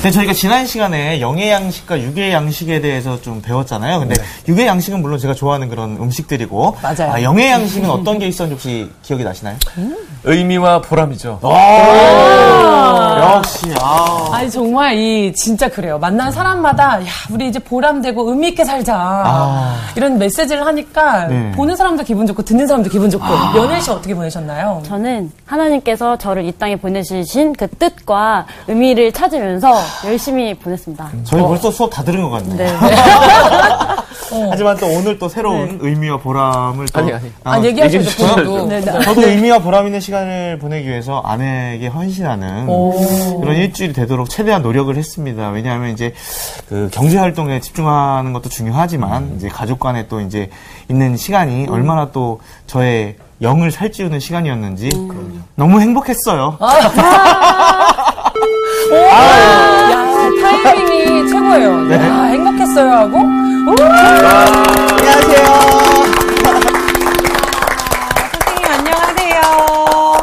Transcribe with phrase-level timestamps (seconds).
[0.00, 3.98] 근데 저희가 지난 시간에 영의 양식과 육의 양식에 대해서 좀 배웠잖아요.
[3.98, 4.22] 근데 네.
[4.48, 7.12] 육의 양식은 물론 제가 좋아하는 그런 음식들이고 맞아요.
[7.12, 9.56] 아, 영의 양식은 어떤 게 있었는지 혹시 기억이 나시나요?
[10.24, 11.40] 의미와 보람이죠.
[13.20, 14.30] 역시 아.
[14.32, 15.98] 아니 정말 이 진짜 그래요.
[15.98, 21.52] 만난 사람마다 야 우리 이제 보람되고 의미 있게 살자 이런 메시지를 하니까 네.
[21.52, 23.26] 보는 사람도 기분 좋고 듣는 사람도 기분 좋고
[23.56, 24.82] 연애 씨 어떻게 보내셨나요?
[24.86, 29.74] 저는 하나님께서 저를 이 땅에 보내주신 그 뜻과 의미를 찾으면서
[30.04, 31.10] 열심히 보냈습니다.
[31.24, 32.56] 저희 벌써 수업 다 들은 것 같네요.
[32.56, 32.76] 네.
[34.50, 37.32] 하지만 또 오늘 또 새로운 의미와 보람을 또 아니, 아니.
[37.44, 38.44] 아, 얘기하셔도 얘기해 주셔야죠.
[38.44, 38.66] 본인도.
[38.66, 39.00] 네, 네.
[39.02, 42.66] 저도 의미와 보람 있는 시간을 보내기 위해서 아내에게 헌신하는
[43.40, 45.48] 그런 일주일이 되도록 최대한 노력을 했습니다.
[45.50, 46.14] 왜냐하면 이제
[46.68, 50.50] 그 경제 활동에 집중하는 것도 중요하지만 이제 가족 간에 또 이제
[50.88, 54.90] 있는 시간이 얼마나 또 저의 영을 살찌우는 시간이었는지
[55.56, 56.58] 너무 행복했어요.
[58.92, 59.79] 야
[60.62, 61.92] 타이밍이 최고예요.
[61.92, 63.74] 야 행복했어요 하고 우!
[65.00, 65.44] 안녕하세요.
[68.32, 69.42] 선생님 안녕하세요.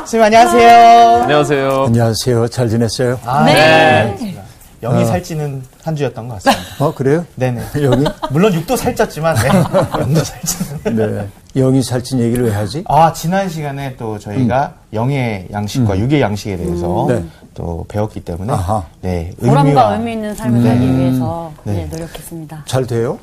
[0.06, 1.22] 선생님 안녕하세요.
[1.24, 1.84] 안녕하세요.
[1.88, 2.48] 안녕하세요.
[2.50, 3.20] 잘 지냈어요?
[3.46, 4.36] 네.
[4.84, 6.86] 영이 살찌는 한 주였던 것 같습니다.
[6.86, 7.26] 어, 그래요?
[7.36, 7.62] 네네.
[7.82, 8.06] 영이?
[8.30, 9.48] 물론 육도 살쪘지만 네.
[10.00, 10.96] 영도 살찌는.
[10.96, 11.28] 네.
[11.60, 12.84] 영이 살찐 얘기를 왜 하지?
[12.88, 17.24] 아 지난 시간에 또 저희가 영의 양식과 육의 양식에 대해서 네.
[17.54, 18.84] 또 배웠기 때문에 아하.
[19.02, 20.70] 네 보람과 의미 있는 삶을 네.
[20.70, 21.74] 살기 위해서 네.
[21.74, 22.64] 네, 노력했습니다.
[22.66, 23.18] 잘 돼요?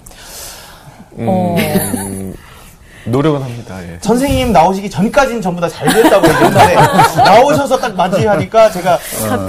[1.18, 2.34] 음,
[3.06, 3.82] 노력은 합니다.
[3.84, 3.98] 예.
[4.00, 6.74] 선생님 나오시기 전까지는 전부 다 잘 됐다고 얘기했는데
[7.22, 8.98] 나오셔서 딱 맞이하니까 제가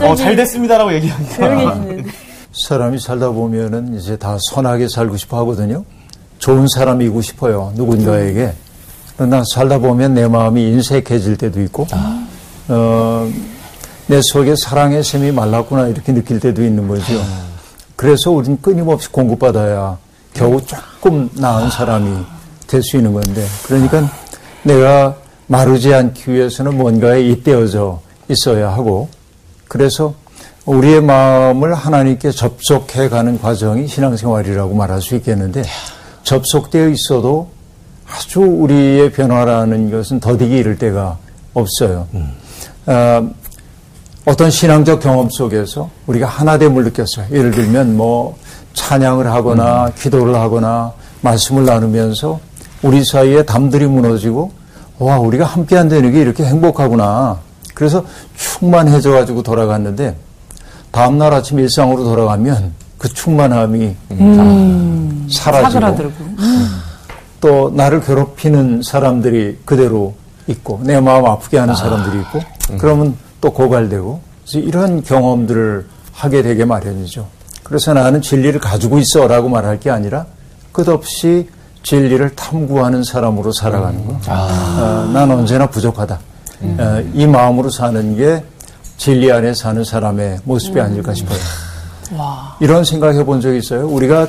[0.10, 1.76] 어, 잘 됐습니다라고 얘기하니까.
[2.54, 5.84] 사람이 살다 보면은 이제 다 선하게 살고 싶어 하거든요.
[6.38, 7.72] 좋은 사람이고 싶어요.
[7.76, 8.54] 누군가에게.
[9.18, 11.88] 그러나 살다 보면 내 마음이 인색해질 때도 있고,
[12.68, 13.32] 어,
[14.08, 17.04] 내 속에 사랑의 샘이 말랐구나 이렇게 느낄 때도 있는 거죠.
[17.96, 19.98] 그래서 우리는 끊임없이 공급받아야
[20.34, 22.26] 겨우 조금 나은 사람이
[22.68, 24.10] 될 수 있는 건데, 그러니까
[24.64, 25.16] 내가
[25.48, 29.08] 마르지 않기 위해서는 뭔가에 잇대어져 있어야 하고,
[29.68, 30.14] 그래서
[30.66, 35.64] 우리의 마음을 하나님께 접속해 가는 과정이 신앙생활이라고 말할 수 있겠는데,
[36.24, 37.50] 접속되어 있어도
[38.10, 41.18] 아주 우리의 변화라는 것은 더디게 이를 때가
[41.54, 42.08] 없어요.
[42.86, 43.28] 아,
[44.26, 47.28] 어떤 신앙적 경험 속에서 우리가 하나됨을 느꼈어요.
[47.32, 48.38] 예를 들면 뭐
[48.74, 52.40] 찬양을 하거나 기도를 하거나 말씀을 나누면서
[52.84, 54.52] 우리 사이에 담들이 무너지고
[55.00, 57.40] 와 우리가 함께 한다는 게 이렇게 행복하구나.
[57.74, 58.06] 그래서
[58.36, 60.16] 충만해져 가지고 돌아갔는데
[60.92, 64.16] 다음 날 아침 일상으로 돌아가면 그 충만함이 다
[65.32, 66.14] 사라지고 사그라들고.
[67.42, 70.16] 또 나를 괴롭히는 사람들이 그대로
[70.48, 72.40] 있고 내 마음 아프게 하는 사람들이 있고
[72.78, 77.28] 그러면 또 고갈되고 그래서 이런 경험들을 하게 되게 마련이죠.
[77.64, 80.26] 그래서 나는 진리를 가지고 있어라고 말할 게 아니라
[80.72, 81.50] 끝없이
[81.84, 84.20] 진리를 탐구하는 사람으로 살아가는 거.
[84.28, 86.20] 어, 난 언제나 부족하다.
[86.80, 88.44] 어, 이 마음으로 사는 게
[88.98, 91.38] 진리 안에 사는 사람의 모습이 아닐까 싶어요.
[92.60, 93.88] 이런 생각 해 본 적 있어요.
[93.88, 94.28] 우리가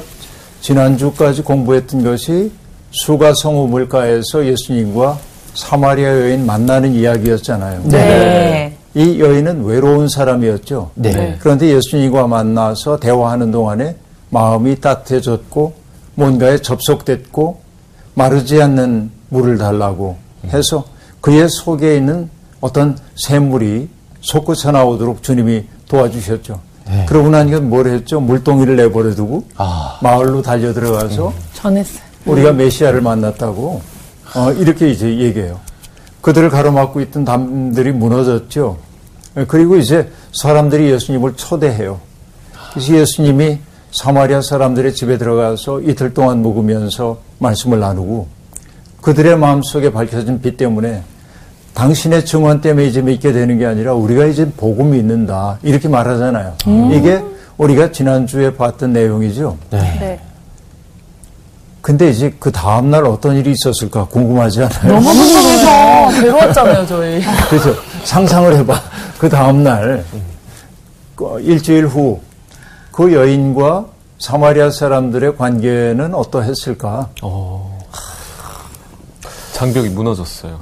[0.61, 2.51] 지난주까지 공부했던 것이
[2.91, 5.19] 수가성 우물가에서 예수님과
[5.55, 7.83] 사마리아 여인 만나는 이야기였잖아요.
[7.85, 8.77] 네.
[8.95, 10.91] 이 여인은 외로운 사람이었죠.
[10.95, 11.37] 네.
[11.39, 13.97] 그런데 예수님과 만나서 대화하는 동안에
[14.31, 15.75] 마음이 따뜻해졌고
[16.15, 17.61] 뭔가에 접속됐고
[18.15, 20.17] 마르지 않는 물을 달라고
[20.49, 20.85] 해서
[21.21, 22.31] 그의 속에 있는
[22.61, 23.89] 어떤 샘물이
[24.21, 26.61] 솟구쳐 나오도록 주님이 도와주셨죠.
[27.07, 28.21] 그러고 나니까 뭘 했죠?
[28.21, 29.99] 물동이를 내버려 두고 아.
[30.03, 32.06] 마을로 달려 들어가서 전했어요.
[32.27, 33.81] 우리가 메시아를 만났다고
[34.35, 35.61] 어, 이렇게 이제 얘기해요.
[36.21, 38.79] 그들을 가로막고 있던 담들이 무너졌죠.
[39.49, 42.01] 그리고 이제 사람들이 예수님을 초대해요.
[42.73, 43.59] 그래서 예수님이
[43.93, 48.27] 사마리아 사람들의 집에 들어가서 이틀 동안 묵으면서 말씀을 나누고
[49.01, 51.03] 그들의 마음속에 밝혀진 빛 때문에
[51.75, 56.55] 당신의 증언 때문에 이제 믿게 되는 게 아니라 우리가 이제 복음 믿는다 이렇게 말하잖아요.
[56.93, 57.23] 이게
[57.59, 59.57] 우리가 지난주에 봤던 내용이죠.
[59.71, 60.21] 네.
[61.87, 64.95] 근데 이제 그 다음날 어떤 일이 있었을까 궁금하지 않아요?
[64.95, 67.23] 너무 궁금해서 괴로웠잖아요 저희.
[67.49, 67.73] 그래서
[68.03, 68.81] 상상을 해봐.
[69.21, 70.05] 그 다음날
[71.15, 72.21] 그 일주일 후
[72.91, 73.85] 그 여인과
[74.19, 77.11] 사마리아 사람들의 관계는 어떠했을까?
[79.53, 80.61] 장벽이 무너졌어요.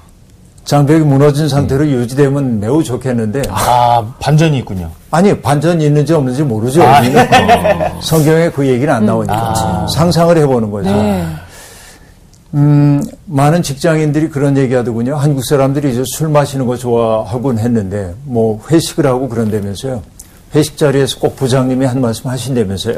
[0.65, 4.91] 장벽이 무너진 상태로 유지되면 매우 좋겠는데 아 반전이 있군요.
[5.11, 6.83] 아니 반전이 있는지 없는지 모르죠.
[6.83, 7.23] 아, 우리는.
[8.01, 10.91] 성경에 그 얘기는 안 나오니까 상상을 해보는 거죠.
[10.91, 11.27] 네.
[12.55, 15.17] 음, 많은 직장인들이 그런 얘기 하더군요.
[15.17, 20.03] 한국 사람들이 이제 술 마시는 거 좋아하곤 했는데, 뭐, 회식을 하고 그런다면서요.
[20.55, 22.97] 회식 자리에서 꼭 부장님이 한 말씀 하신다면서요.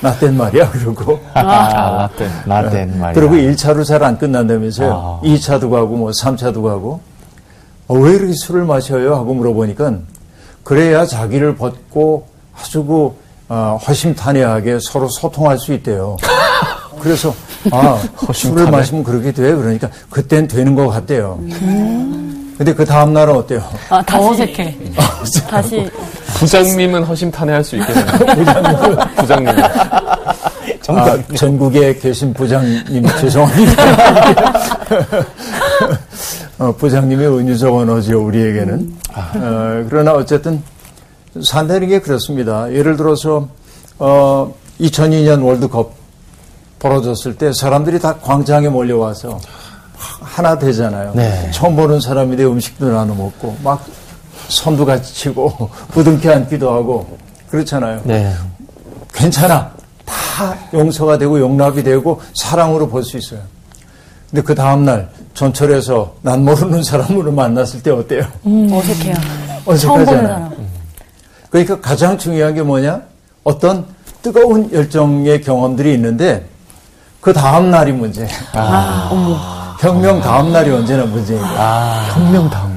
[0.00, 0.70] 나땐 말이야.
[0.70, 1.20] 그러고.
[1.34, 2.28] 아, 라떼.
[2.46, 3.12] 라떼 말이야.
[3.14, 5.20] 그리고 1차로 잘 안 끝난다면서요.
[5.22, 7.00] 2차도 가고 뭐 3차도 가고.
[7.88, 9.14] 어, 왜 이렇게 술을 마셔요?
[9.14, 9.94] 하고 물어보니까
[10.64, 12.26] 그래야 자기를 벗고
[12.60, 13.12] 아주 그
[13.48, 16.16] 어, 허심탄회하게 서로 소통할 수 있대요.
[16.98, 17.32] 그래서
[17.70, 18.02] 아
[18.32, 21.38] 술을 마시면 그렇게 돼 그러니까 그땐 되는 것 같대요.
[22.58, 23.62] 근데 그 다음 날은 어때요?
[23.90, 24.78] 아, 더 다시, 어색해.
[25.48, 25.90] 다시.
[26.38, 28.06] 부장님은 허심탄회할 수 있겠네요.
[29.16, 29.48] 부장님.
[30.88, 33.82] 아, 전국에 계신 부장님 죄송합니다.
[36.58, 38.96] 어, 부장님의 은유적 언어죠 우리에게는.
[39.14, 40.62] 어, 그러나 어쨌든
[41.42, 42.72] 산다는 게 그렇습니다.
[42.72, 43.48] 예를 들어서
[43.98, 45.94] 어, 2002년 월드컵
[46.78, 49.38] 벌어졌을 때 사람들이 다 광장에 몰려와서
[50.20, 51.12] 하나 되잖아요.
[51.14, 51.50] 네.
[51.52, 53.84] 처음 보는 사람인데 음식도 나눠 먹고 막
[54.48, 57.18] 손도 같이 치고 부둥켜 안기도 하고
[57.50, 58.00] 그렇잖아요.
[58.04, 58.32] 네.
[59.12, 59.70] 괜찮아.
[60.04, 63.40] 다 용서가 되고 용납이 되고 사랑으로 볼 수 있어요.
[64.30, 68.24] 근데 그 다음날 전철에서 난 모르는 사람으로 만났을 때 어때요?
[68.44, 69.14] 어색해요.
[69.78, 70.52] 처음 보는 어색하잖아요.
[71.50, 73.02] 그러니까 가장 중요한 게 뭐냐?
[73.44, 73.86] 어떤
[74.22, 76.46] 뜨거운 열정의 경험들이 있는데
[77.20, 78.28] 그 다음 날이 문제예요.
[79.80, 81.56] 혁명 다음 날이 언제나 문제인 거예요.
[82.12, 82.76] 혁명 다음.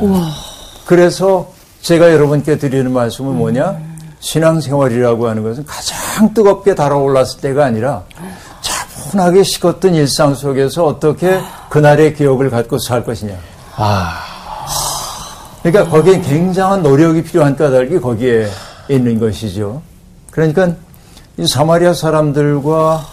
[0.85, 1.51] 그래서
[1.81, 3.77] 제가 여러분께 드리는 말씀은 뭐냐?
[4.19, 8.03] 신앙생활이라고 하는 것은 가장 뜨겁게 달아올랐을 때가 아니라
[8.61, 11.39] 차분하게 식었던 일상 속에서 어떻게
[11.69, 13.33] 그날의 기억을 갖고 살 것이냐.
[13.77, 14.19] 아,
[15.63, 18.49] 그러니까 거기에 굉장한 노력이 필요한 까닭이 거기에
[18.89, 19.81] 있는 것이죠.
[20.31, 20.73] 그러니까
[21.37, 23.05] 이 사마리아 사람들과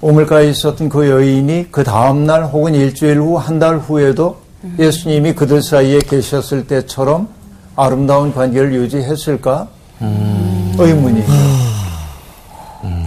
[0.00, 4.38] 오물가에 있었던 그 여인이 그 다음날 혹은 일주일 후, 한 달 후에도
[4.78, 7.28] 예수님이 그들 사이에 계셨을 때처럼
[7.76, 9.68] 아름다운 관계를 유지했을까?
[10.78, 11.32] 의문이죠.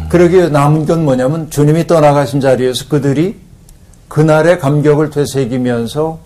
[0.09, 3.39] 그러기에 남은 건 뭐냐면 주님이 떠나가신 자리에서 그들이
[4.07, 6.19] 그날의 감격을 되새기면서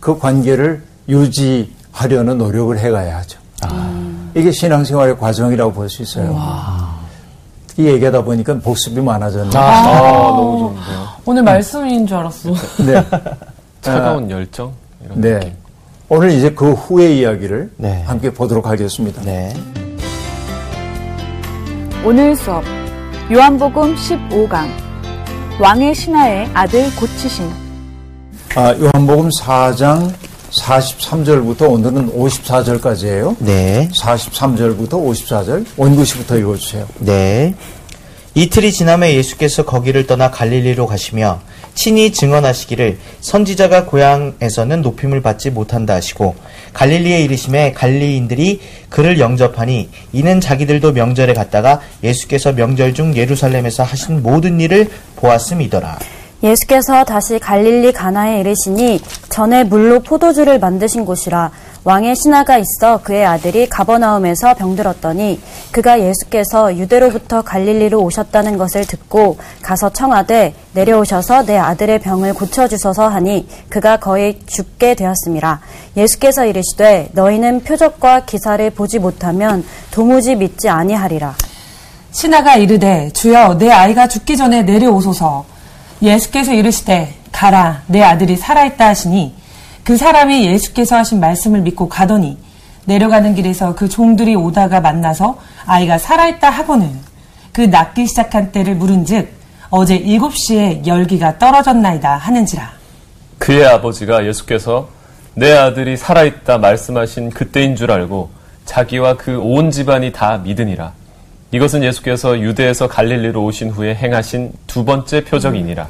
[0.00, 3.38] 그 관계를 유지하려는 노력을 해가야 하죠.
[4.34, 6.36] 이게 신앙생활의 과정이라고 볼 수 있어요.
[7.78, 9.52] 이 얘기하다 보니까 복습이 많아졌네요.
[9.60, 11.06] 아, 너무 좋은데요.
[11.26, 12.50] 오늘 말씀인 줄 알았어.
[12.84, 13.04] 네.
[13.82, 14.72] 차가운 열정?
[15.04, 15.34] 이런 네.
[15.34, 15.52] 느낌.
[16.08, 18.02] 오늘 이제 그 후의 이야기를 네.
[18.02, 19.20] 함께 보도록 하겠습니다.
[19.22, 19.52] 네.
[22.04, 22.62] 오늘 수업
[23.32, 24.68] 요한복음 15강
[25.60, 27.50] 왕의 신하의 아들 고치심
[28.54, 30.12] 아, 요한복음 4장
[30.50, 33.36] 43절부터 오늘은 54절까지예요.
[33.40, 33.88] 네.
[33.92, 36.86] 43절부터 54절 원구시부터 읽어주세요.
[37.00, 37.54] 네.
[38.38, 41.40] 이틀이 지남에 예수께서 거기를 떠나 갈릴리로 가시며
[41.74, 46.34] 친히 증언하시기를 선지자가 고향에서는 높임을 받지 못한다 하시고
[46.74, 48.60] 갈릴리에 이르심에 갈리인들이
[48.90, 55.98] 그를 영접하니 이는 자기들도 명절에 갔다가 예수께서 명절 중 예루살렘에서 하신 모든 일을 보았음이더라.
[56.42, 59.00] 예수께서 다시 갈릴리 가나에 이르시니
[59.30, 61.50] 전에 물로 포도주를 만드신 곳이라
[61.86, 65.40] 왕의 신하가 있어 그의 아들이 가버나움에서 병들었더니
[65.70, 73.46] 그가 예수께서 유대로부터 갈릴리로 오셨다는 것을 듣고 가서 청하되 내려오셔서 내 아들의 병을 고쳐주소서 하니
[73.68, 75.60] 그가 거의 죽게 되었습니다.
[75.96, 81.36] 예수께서 이르시되 너희는 표적과 기사를 보지 못하면 도무지 믿지 아니하리라.
[82.10, 85.44] 신하가 이르되 주여 내 아이가 죽기 전에 내려오소서.
[86.02, 89.45] 예수께서 이르시되 가라 내 아들이 살아있다 하시니
[89.86, 92.36] 그 사람이 예수께서 하신 말씀을 믿고 가더니
[92.86, 96.90] 내려가는 길에서 그 종들이 오다가 만나서 아이가 살아있다 하고는
[97.52, 99.28] 그 낫기 시작한 때를 물은즉
[99.70, 102.72] 어제 일곱 시에 열기가 떨어졌나이다 하는지라.
[103.38, 104.88] 그의 아버지가 예수께서
[105.34, 108.30] 내 아들이 살아있다 말씀하신 그때인 줄 알고
[108.64, 110.94] 자기와 그 온 집안이 다 믿으니라.
[111.52, 115.86] 이것은 예수께서 유대에서 갈릴리로 오신 후에 행하신 두 번째 표적이니라.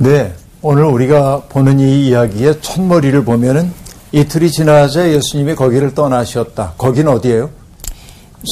[0.00, 0.32] 네.
[0.68, 3.72] 오늘 우리가 보는 이 이야기의 첫머리를 보면은
[4.10, 6.72] 이틀이 지나자 예수님이 거기를 떠나셨다.
[6.76, 7.50] 거긴 어디예요?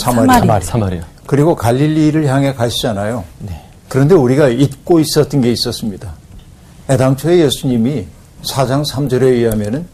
[0.01, 0.39] 사마리아.
[0.39, 0.61] 사마리아.
[0.61, 1.03] 사마리아.
[1.27, 3.25] 그리고 갈릴리를 향해 가시잖아요.
[3.89, 6.13] 그런데 우리가 잊고 있었던 게 있었습니다.
[6.89, 8.07] 애당초에 예수님이
[8.45, 9.85] 4장 3절에 의하면은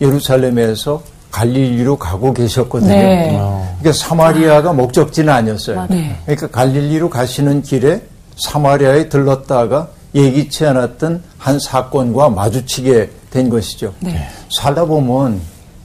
[0.00, 2.90] 예루살렘에서 갈릴리로 가고 계셨거든요.
[2.90, 3.38] 네.
[3.78, 5.86] 그러니까 사마리아가 목적지는 아니었어요.
[5.88, 6.18] 네.
[6.24, 8.02] 그러니까 갈릴리로 가시는 길에
[8.38, 13.94] 사마리아에 들렀다가 예기치 않았던 한 사건과 마주치게 된 것이죠.
[14.00, 14.28] 네.
[14.50, 15.40] 살다 보면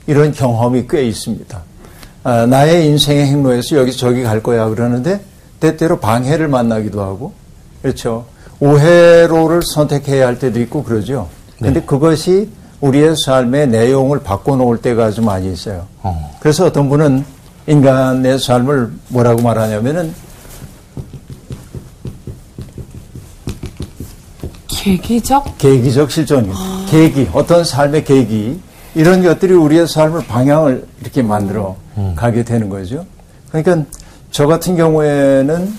[0.06, 1.60] 이런 경험이 꽤 있습니다.
[2.22, 5.20] 아, 나의 인생의 행로에서 여기 저기 갈 거야 그러는데
[5.58, 7.32] 때때로 방해를 만나기도 하고
[7.82, 8.26] 그렇죠.
[8.60, 11.28] 오해로를 선택해야 할 때도 있고 그러죠.
[11.58, 12.48] 근데 그것이
[12.80, 15.86] 우리의 삶의 내용을 바꿔놓을 때가 아주 많이 있어요.
[16.40, 17.24] 그래서 어떤 분은
[17.66, 20.14] 인간의 삶을 뭐라고 말하냐면은
[24.80, 25.58] 계기적?
[25.58, 26.60] 계기적 실존입니다.
[26.88, 28.58] 계기, 어떤 삶의 계기,
[28.94, 31.76] 이런 것들이 우리의 삶을 방향을 이렇게 만들어
[32.16, 33.04] 가게 되는 거죠.
[33.50, 33.84] 그러니까
[34.30, 35.74] 저 같은 경우에는,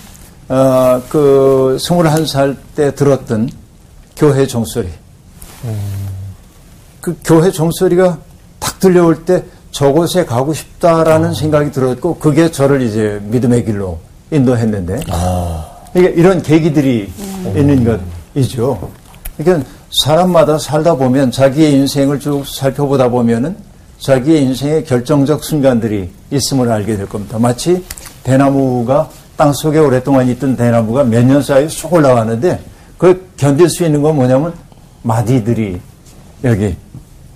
[0.48, 3.50] 어, 그, 21살 때 들었던
[4.16, 4.88] 교회 종소리.
[7.00, 8.18] 그 교회 종소리가
[8.60, 13.98] 탁 들려올 때 저곳에 가고 싶다라는 생각이 들었고, 그게 저를 이제 믿음의 길로
[14.30, 15.00] 인도했는데,
[15.92, 17.12] 그러니까 이런 계기들이
[17.56, 18.00] 있는 것
[18.34, 18.90] 이죠.
[19.36, 19.68] 그러니까
[20.02, 23.56] 사람마다 살다 보면 자기의 인생을 쭉 살펴보다 보면은
[23.98, 27.38] 자기의 인생의 결정적 순간들이 있음을 알게 될 겁니다.
[27.38, 27.84] 마치
[28.24, 32.60] 대나무가 땅 속에 오랫동안 있던 대나무가 몇 년 사이에 쑥 올라가는데
[32.98, 34.54] 그걸 견딜 수 있는 건 뭐냐면
[35.02, 35.80] 마디들이
[36.44, 36.76] 여기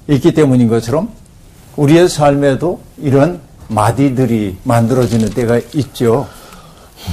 [0.09, 1.09] 있기 때문인 것처럼
[1.77, 6.27] 우리의 삶에도 이런 마디들이 만들어지는 때가 있죠.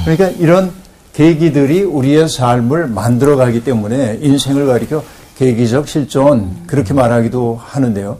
[0.03, 0.71] 그러니까 이런
[1.13, 5.03] 계기들이 우리의 삶을 만들어가기 때문에 인생을 가리켜
[5.37, 8.17] 계기적 실존 그렇게 말하기도 하는데요.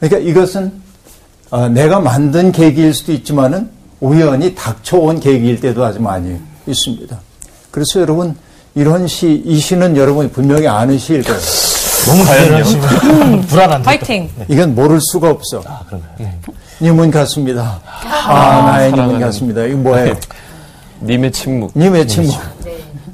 [0.00, 0.72] 그러니까 이것은
[1.50, 3.70] 어, 내가 만든 계기일 수도 있지만은
[4.00, 7.18] 우연히 닥쳐온 계기일 때도 아주 많이 있습니다.
[7.70, 8.36] 그래서 여러분
[8.74, 11.40] 이런 시, 이 시는 여러분이 분명히 아는 시일 거예요.
[12.06, 13.84] 너무 불안하시면 불안한데.
[13.84, 14.28] 파이팅!
[14.48, 15.62] 이건 모를 수가 없어.
[15.66, 16.30] 아, 그런가요?
[16.82, 17.80] 님은 같습니다.
[17.84, 19.64] 아, 나의 님은 같습니다.
[19.64, 20.14] 이거 뭐예요?
[21.04, 21.72] 님의 침묵.
[21.76, 22.34] 님의 침묵.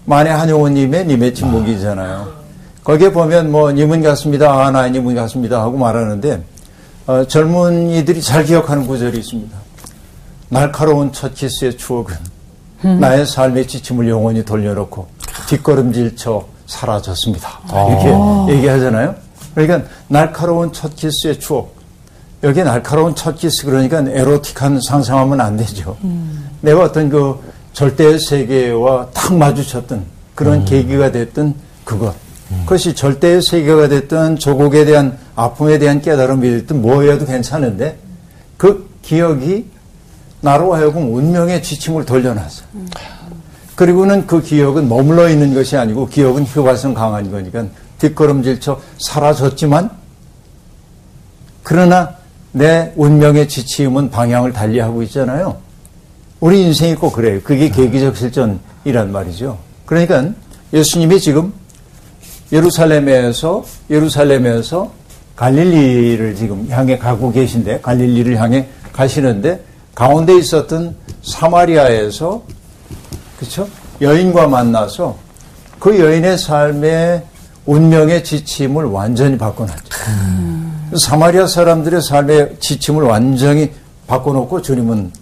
[0.05, 2.41] 만해 한용호님의 님의 침묵이잖아요.
[2.85, 4.53] 거기에 보면 뭐 님은 같습니다.
[4.53, 5.61] 아, 나의 님은 같습니다.
[5.61, 6.43] 하고 말하는데
[7.07, 9.57] 어, 젊은이들이 잘 기억하는 구절이 있습니다.
[10.49, 12.17] 날카로운 첫 키스의 추억은
[12.99, 15.07] 나의 삶의 지침을 영원히 돌려놓고
[15.49, 17.61] 뒷걸음질쳐 사라졌습니다.
[17.69, 19.15] 이렇게 얘기하잖아요.
[19.55, 21.81] 그러니까 날카로운 첫 키스의 추억.
[22.43, 25.97] 여기 날카로운 첫 키스 그러니까 에로틱한 상상하면 안 되죠.
[26.63, 27.39] 내가 어떤 그
[27.73, 32.15] 절대의 세계와 탁 마주쳤던 그런 계기가 됐던 그것.
[32.65, 37.99] 그것이 절대의 세계가 됐던 조국에 대한 아픔에 대한 깨달음이 됐든 뭐여도 괜찮은데
[38.57, 39.67] 그 기억이
[40.41, 42.65] 나로 하여금 운명의 지침을 돌려놨어.
[43.77, 47.65] 그리고는 그 기억은 머물러 있는 것이 아니고 기억은 휘발성 강한 거니까
[47.99, 49.91] 뒷걸음질쳐 사라졌지만
[51.63, 52.17] 그러나
[52.53, 55.59] 내 운명의 지침은 방향을 달리하고 있잖아요.
[56.41, 57.41] 우리 인생이 꼭 그래요.
[57.45, 59.59] 그게 계기적 실전이란 말이죠.
[59.85, 60.31] 그러니까
[60.73, 61.53] 예수님이 지금
[62.51, 64.91] 예루살렘에서 예루살렘에서
[65.37, 72.43] 갈릴리를 지금 향해 가고 계신데 갈릴리를 향해 가시는데 가운데 있었던 사마리아에서
[73.39, 73.69] 그렇죠?
[74.01, 75.17] 여인과 만나서
[75.79, 77.23] 그 여인의 삶의
[77.67, 79.83] 운명의 지침을 완전히 바꿔놨죠.
[80.99, 83.71] 사마리아 사람들의 삶의 지침을 완전히
[84.07, 85.13] 바꿔놓고 주님은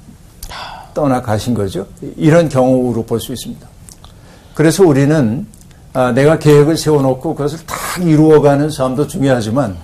[1.03, 1.87] 떠나가신 거죠.
[2.17, 3.67] 이런 경우로 볼 수 있습니다.
[4.55, 5.47] 그래서 우리는
[5.93, 9.77] 아, 내가 계획을 세워놓고 그것을 딱 이루어가는 삶도 중요하지만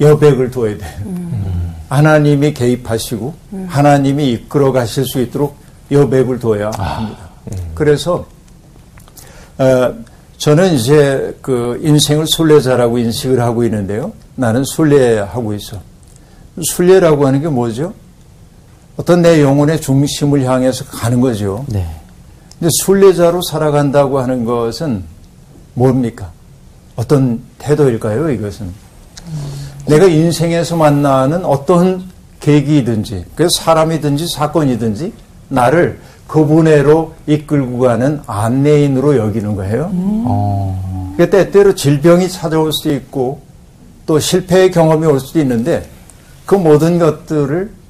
[0.00, 0.90] 여백을 둬야 돼요.
[1.88, 3.34] 하나님이 개입하시고
[3.68, 5.56] 하나님이 이끌어 가실 수 있도록
[5.90, 7.18] 여백을 둬야 합니다.
[7.74, 8.26] 그래서
[9.58, 9.94] 어,
[10.38, 14.12] 저는 이제 그 인생을 순례자라고 인식을 하고 있는데요.
[14.34, 15.78] 나는 순례하고 있어.
[16.62, 17.94] 순례라고 하는 게 뭐죠?
[19.02, 21.64] 어떤 내 영혼의 중심을 향해서 가는 거죠.
[21.66, 21.84] 네.
[22.56, 25.02] 근데 순례자로 살아간다고 하는 것은
[25.74, 26.30] 뭡니까?
[26.94, 28.70] 어떤 태도일까요, 이것은?
[29.86, 32.04] 내가 인생에서 만나는 어떤
[32.38, 35.12] 계기든지, 그 사람이든지 사건이든지
[35.48, 39.90] 나를 그분해로 이끌고 가는 안내인으로 여기는 거예요.
[41.16, 43.40] 그 때때로 질병이 찾아올 수도 있고
[44.06, 45.88] 또 실패의 경험이 올 수도 있는데
[46.46, 47.81] 그 모든 것들을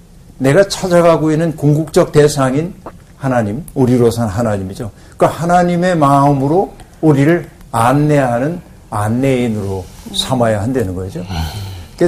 [0.43, 2.75] 내가 찾아가고 있는 궁극적 대상인
[3.17, 4.91] 하나님, 우리로서는 하나님이죠.
[5.17, 9.85] 그 하나님의 마음으로 우리를 안내하는 안내인으로
[10.17, 11.25] 삼아야 한다는 거죠.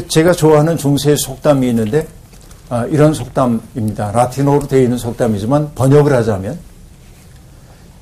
[0.08, 2.08] 제가 좋아하는 중세의 속담이 있는데
[2.68, 4.10] 아, 이런 속담입니다.
[4.10, 6.58] 라틴어로 되어 있는 속담이지만 번역을 하자면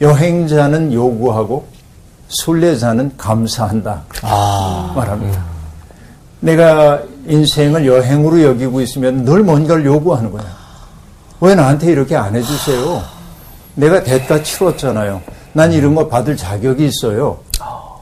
[0.01, 1.67] 여행자는 요구하고
[2.29, 4.05] 순례자는 감사한다.
[4.97, 5.52] 말합니다.
[6.43, 10.45] 내가 인생을 여행으로 여기고 있으면 늘 뭔가를 요구하는 거야.
[11.41, 13.01] 왜 나한테 이렇게 안 해주세요?
[13.77, 15.23] 내가 대가 치렀잖아요.
[15.53, 17.39] 난 이런 거 받을 자격이 있어요.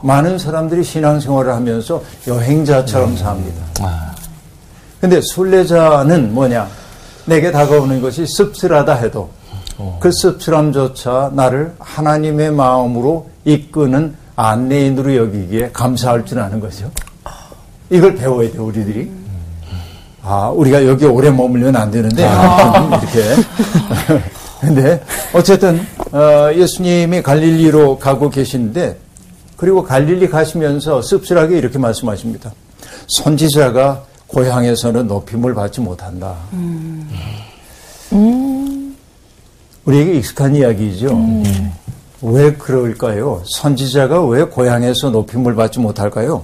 [0.01, 3.61] 많은 사람들이 신앙생활을 하면서 여행자처럼 삽니다.
[4.99, 6.67] 근데 순례자는 뭐냐?
[7.25, 9.29] 내게 다가오는 것이 씁쓸하다 해도
[9.99, 16.89] 그 씁쓸함조차 나를 하나님의 마음으로 이끄는 안내인으로 여기기에 감사할 줄 아는 거죠.
[17.91, 19.11] 이걸 배워야 돼, 우리들이.
[20.23, 24.21] 아, 우리가 여기 오래 머물면 안 되는데, 이렇게.
[24.61, 28.97] 근데, 어쨌든, 어, 예수님이 갈릴리로 가고 계시는데,
[29.57, 32.53] 그리고 갈릴리 가시면서 씁쓸하게 이렇게 말씀하십니다.
[33.09, 36.35] 선지자가 고향에서는 높임을 받지 못한다.
[36.53, 37.09] 음.
[39.85, 41.09] 우리에게 익숙한 이야기죠.
[41.09, 41.71] 음.
[42.21, 43.43] 왜 그럴까요?
[43.45, 46.43] 선지자가 왜 고향에서 높임을 받지 못할까요?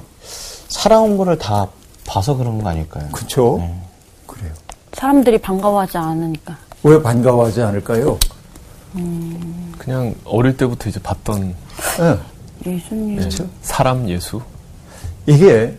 [0.67, 1.67] 살아온 거를 다
[2.05, 3.07] 봐서 그런 거 아닐까요?
[3.11, 3.57] 그렇죠.
[3.59, 3.81] 네.
[4.25, 4.51] 그래요.
[4.93, 6.57] 사람들이 반가워하지 않으니까.
[6.83, 8.17] 왜 반가워하지 않을까요?
[8.95, 9.73] 음...
[9.77, 11.55] 그냥 어릴 때부터 이제 봤던
[11.99, 12.73] 네.
[12.73, 13.19] 예수님.
[13.19, 13.29] 네.
[13.61, 14.41] 사람 예수.
[15.25, 15.77] 이게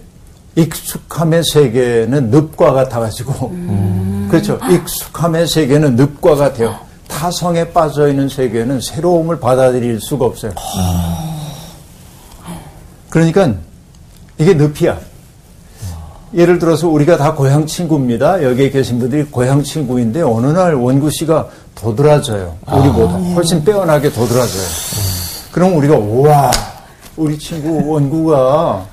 [0.56, 4.28] 익숙함의 세계는 늪과 같아가지고 음...
[4.30, 4.58] 그렇죠.
[4.70, 6.78] 익숙함의 세계는 늪과 같아요.
[7.08, 10.52] 타성에 빠져 있는 세계는 새로움을 받아들일 수가 없어요.
[13.08, 13.54] 그러니까
[14.38, 14.98] 이게 늪이야.
[16.34, 18.42] 예를 들어서 우리가 다 고향 친구입니다.
[18.42, 22.56] 여기에 계신 분들이 고향 친구인데 어느 날 원구 씨가 도드라져요.
[22.70, 24.66] 우리보다 훨씬 빼어나게 도드라져요.
[25.52, 26.50] 그럼 우리가 우와
[27.16, 28.84] 우리 친구 원구가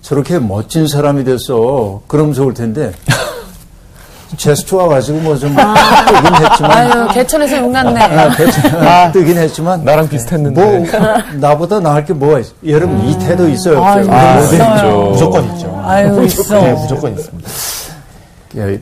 [0.00, 2.02] 저렇게 멋진 사람이 됐어.
[2.06, 2.92] 그럼 좋을 텐데
[4.36, 5.74] 제스처와 가지고 뭐좀 아.
[6.06, 6.70] 뜨긴 했지만.
[6.70, 8.00] 아유, 개천에서 용 났네.
[8.00, 9.84] 아, 개천, 아, 뜨긴 했지만.
[9.84, 10.62] 나랑 비슷했는데.
[10.62, 10.86] 뭐,
[11.34, 12.52] 나보다 나을 게 뭐가 있어.
[12.66, 13.04] 여러분, 음.
[13.08, 14.12] 이 태도 있어요, 없어요?
[14.12, 15.08] 아, 있죠.
[15.10, 15.82] 무조건 있죠.
[15.84, 16.60] 아유, 있어.
[16.60, 17.50] 네, 무조건 있습니다.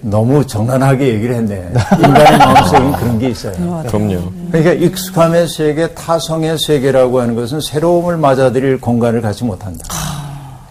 [0.02, 1.72] 너무 정난하게 얘기를 했네.
[1.98, 3.52] 인간의 마음속에 그런 게 있어요.
[3.88, 4.20] 그럼요.
[4.50, 9.84] 그러니까 익숙함의 세계, 타성의 세계라고 하는 것은 새로움을 맞아들일 공간을 갖지 못한다.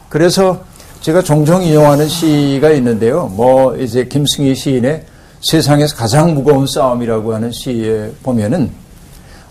[0.07, 0.59] 그래서
[1.01, 3.25] 제가 종종 인용하는 시가 있는데요.
[3.33, 5.03] 뭐 이제 김승희 시인의
[5.41, 8.69] 세상에서 가장 무거운 싸움이라고 하는 시에 보면은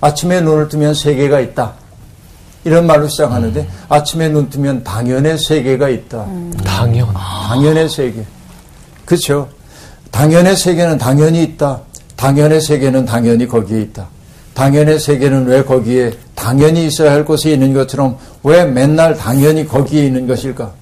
[0.00, 1.72] 아침에 눈을 뜨면 세계가 있다.
[2.64, 3.68] 이런 말로 시작하는데 음.
[3.88, 6.24] 아침에 눈 뜨면 당연의 세계가 있다.
[6.24, 6.52] 음.
[6.64, 7.12] 당연.
[7.12, 8.24] 당연의 세계.
[9.04, 9.48] 그렇죠.
[10.12, 11.80] 당연의 세계는 당연히 있다.
[12.14, 14.06] 당연의 세계는 당연히 거기에 있다.
[14.54, 20.28] 당연의 세계는 왜 거기에 당연히 있어야 할 곳에 있는 것처럼 왜 맨날 당연히 거기에 있는
[20.28, 20.79] 것일까?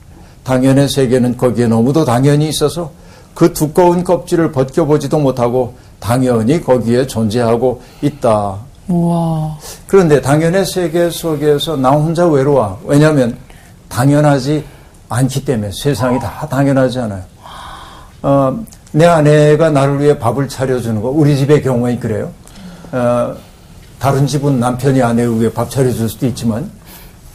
[0.48, 2.90] 당연의 세계는 거기에 너무도 당연히 있어서
[3.34, 8.56] 그 두꺼운 껍질을 벗겨보지도 못하고 당연히 거기에 존재하고 있다.
[8.88, 9.58] 우와.
[9.86, 12.80] 그런데 당연의 세계 속에서 나 혼자 외로워.
[12.86, 13.36] 왜냐하면
[13.90, 14.64] 당연하지
[15.10, 17.22] 않기 때문에 세상이 다 당연하지 않아요.
[18.22, 18.58] 어,
[18.92, 22.30] 내 아내가 나를 위해 밥을 차려주는 거, 우리 집의 경우에 그래요.
[22.92, 23.34] 어,
[23.98, 26.70] 다른 집은 남편이 아내를 위해 밥 차려줄 수도 있지만,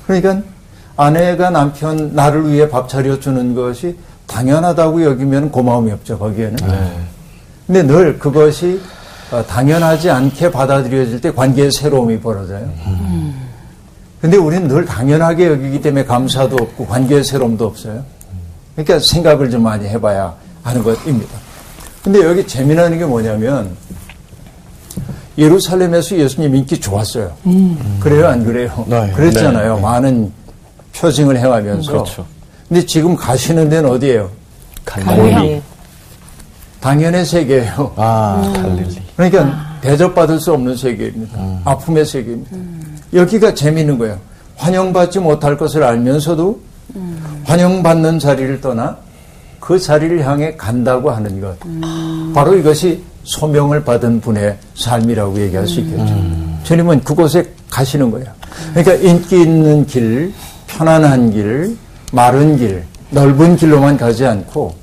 [0.08, 0.42] 그러니까
[0.96, 6.56] 아내가 남편 나를 위해 밥 차려주는 것이 당연하다고 여기면 고마움이 없죠 거기에는.
[6.56, 6.92] 네.
[7.68, 8.80] 근데 늘 그것이
[9.32, 12.70] 어, 당연하지 않게 받아들여질 때 관계의 새로움이 벌어져요.
[12.86, 13.50] 음.
[14.22, 18.04] 근데 우리는 늘 당연하게 여기기 때문에 감사도 없고 관계의 새로움도 없어요.
[18.76, 21.32] 그러니까 생각을 좀 많이 해봐야 하는 것입니다.
[22.04, 23.76] 근데 여기 재미나는 게 뭐냐면
[25.38, 27.32] 예루살렘에서 예수님 인기 좋았어요.
[27.48, 27.98] 음.
[28.00, 28.86] 그래요, 안 그래요?
[28.88, 29.12] 네.
[29.12, 29.76] 그랬잖아요.
[29.76, 29.82] 네.
[29.82, 30.32] 많은
[30.96, 31.92] 표징을 해가면서.
[31.92, 32.26] 그렇죠.
[32.68, 34.30] 근데 지금 가시는 데는 어디예요?
[34.86, 35.62] 갈릴리.
[36.80, 37.94] 당연의 세계예요.
[37.96, 38.54] 아, 음.
[38.54, 39.02] 갈릴리.
[39.16, 39.78] 그러니까 아.
[39.82, 41.38] 대접받을 수 없는 세계입니다.
[41.40, 41.62] 음.
[41.64, 42.56] 아픔의 세계입니다.
[42.56, 42.98] 음.
[43.14, 44.18] 여기가 재미있는 거예요.
[44.58, 46.60] 환영받지 못할 것을 알면서도
[46.96, 47.42] 음.
[47.46, 48.98] 환영받는 자리를 떠나
[49.60, 51.56] 그 자리를 향해 간다고 하는 것.
[51.66, 52.32] 음.
[52.36, 56.14] 바로 이것이 소명을 받은 분의 삶이라고 얘기할 수 있겠죠.
[56.14, 56.60] 음.
[56.64, 58.28] 주님은 그곳에 가시는 거예요.
[58.74, 60.34] 그러니까 인기 있는 길,
[60.78, 61.78] 편안한 길,
[62.12, 64.74] 마른 길, 넓은 길로만 가지 않고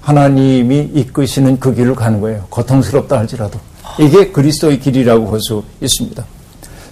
[0.00, 2.44] 하나님이 이끄시는 그 길을 가는 거예요.
[2.50, 3.58] 고통스럽다 할지라도.
[3.98, 6.24] 이게 그리스도의 길이라고 볼 수 있습니다.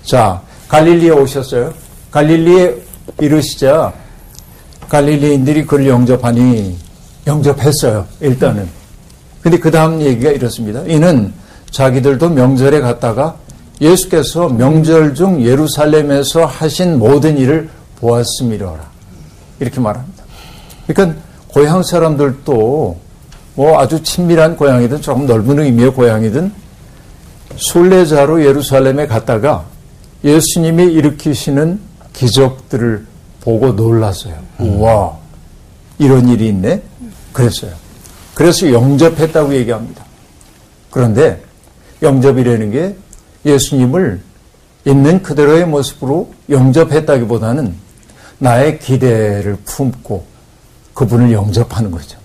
[0.05, 1.73] 자, 갈릴리에 오셨어요.
[2.11, 2.75] 갈릴리에
[3.21, 3.93] 이르시자
[4.89, 6.77] 갈릴리인들이 그를 영접하니
[7.27, 8.07] 영접했어요.
[8.21, 8.69] 일단은.
[9.43, 10.83] 근데 그 다음 얘기가 이렇습니다.
[10.87, 11.33] 이는
[11.71, 13.37] 자기들도 명절에 갔다가
[13.81, 17.69] 예수께서 명절 중 예루살렘에서 하신 모든 일을
[18.03, 18.91] 보았음이로라.
[19.61, 20.25] 이렇게 말합니다.
[20.87, 22.99] 그러니까 고향 사람들도
[23.55, 26.53] 뭐 아주 친밀한 고향이든 조금 넓은 의미의 고향이든
[27.57, 29.65] 순례자로 예루살렘에 갔다가
[30.25, 31.81] 예수님이 일으키시는
[32.13, 33.07] 기적들을
[33.41, 34.35] 보고 놀랐어요.
[34.59, 35.17] 우와,
[35.99, 36.83] 이런 일이 있네?
[37.33, 37.73] 그랬어요.
[38.35, 40.05] 그래서 영접했다고 얘기합니다.
[40.91, 41.43] 그런데
[42.03, 42.97] 영접이라는 게
[43.45, 44.21] 예수님을
[44.87, 47.82] 있는 그대로의 모습으로 영접했다기보다는
[48.43, 50.25] 나의 기대를 품고
[50.95, 52.19] 그분을 영접하는 거죠.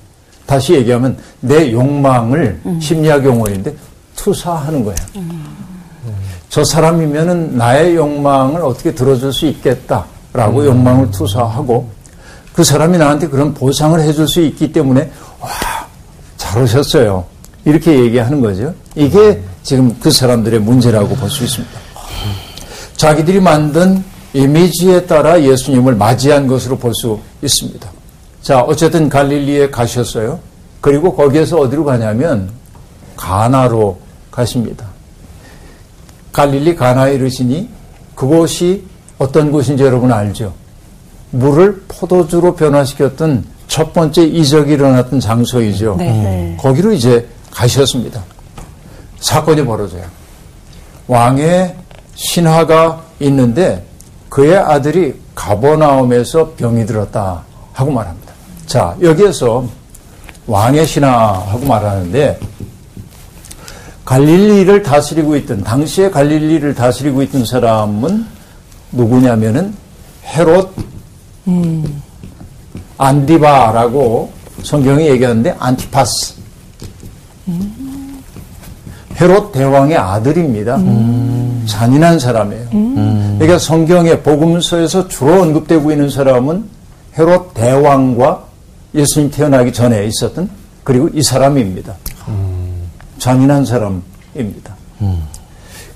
[0.47, 2.79] 다시 얘기하면 내 욕망을 음.
[2.81, 3.75] 심리학 용어인데
[4.15, 4.97] 투사하는 거예요.
[5.17, 5.45] 음.
[6.49, 10.65] 저 사람이면은 나의 욕망을 어떻게 들어줄 수 있겠다라고 음.
[10.65, 11.87] 욕망을 투사하고
[12.51, 15.49] 그 사람이 나한테 그런 보상을 해줄 수 있기 때문에 와
[16.51, 17.25] 그러셨어요.
[17.63, 18.73] 이렇게 얘기하는 거죠.
[18.95, 21.79] 이게 지금 그 사람들의 문제라고 볼 수 있습니다.
[22.95, 27.89] 자기들이 만든 이미지에 따라 예수님을 맞이한 것으로 볼 수 있습니다.
[28.41, 30.39] 자, 어쨌든 갈릴리에 가셨어요.
[30.81, 32.49] 그리고 거기에서 어디로 가냐면
[33.15, 33.99] 가나로
[34.31, 34.85] 가십니다.
[36.31, 37.69] 갈릴리 가나에 이르시니
[38.15, 38.83] 그곳이
[39.17, 40.53] 어떤 곳인지 여러분 알죠?
[41.31, 45.95] 물을 포도주로 변화시켰던 첫 번째 이적이 일어났던 장소이죠.
[45.97, 46.11] 네.
[46.11, 46.57] 네.
[46.59, 48.23] 거기로 이제 가셨습니다.
[49.19, 50.03] 사건이 벌어져요.
[51.07, 51.75] 왕의
[52.15, 53.83] 신하가 있는데
[54.37, 57.41] 그의 아들이 가버나움에서 병이 들었다
[57.73, 58.33] 하고 말합니다.
[58.67, 59.65] 자, 여기에서
[60.45, 62.39] 왕의 신하하고 말하는데
[64.05, 68.27] 갈릴리를 다스리고 있던 당시에 갈릴리를 다스리고 있던 사람은
[68.91, 69.73] 누구냐면은
[70.23, 70.71] 헤롯
[72.99, 76.35] 안디바라고 성경이 얘기하는데 안티파스
[79.19, 80.77] 헤롯 대왕의 아들입니다.
[81.65, 82.67] 잔인한 사람이에요.
[83.37, 86.65] 그러니까 성경의 복음서에서 주로 언급되고 있는 사람은
[87.17, 88.43] 헤롯 대왕과
[88.95, 90.49] 예수님 태어나기 전에 있었던
[90.83, 91.93] 그리고 이 사람입니다.
[93.17, 94.75] 잔인한 사람입니다.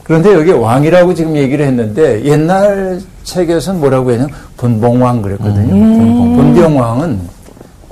[0.04, 4.28] 그런데 여기 왕이라고 지금 얘기를 했는데 옛날 책에서는 뭐라고 했냐
[4.58, 5.68] 분봉왕 그랬거든요.
[5.70, 6.36] 분봉.
[6.36, 7.22] 분봉왕은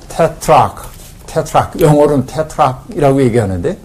[0.08, 0.90] 테트락,
[1.26, 3.78] 테트락 영어로는 테트락이라고 얘기하는데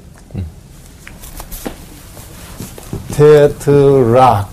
[3.14, 4.50] 테트락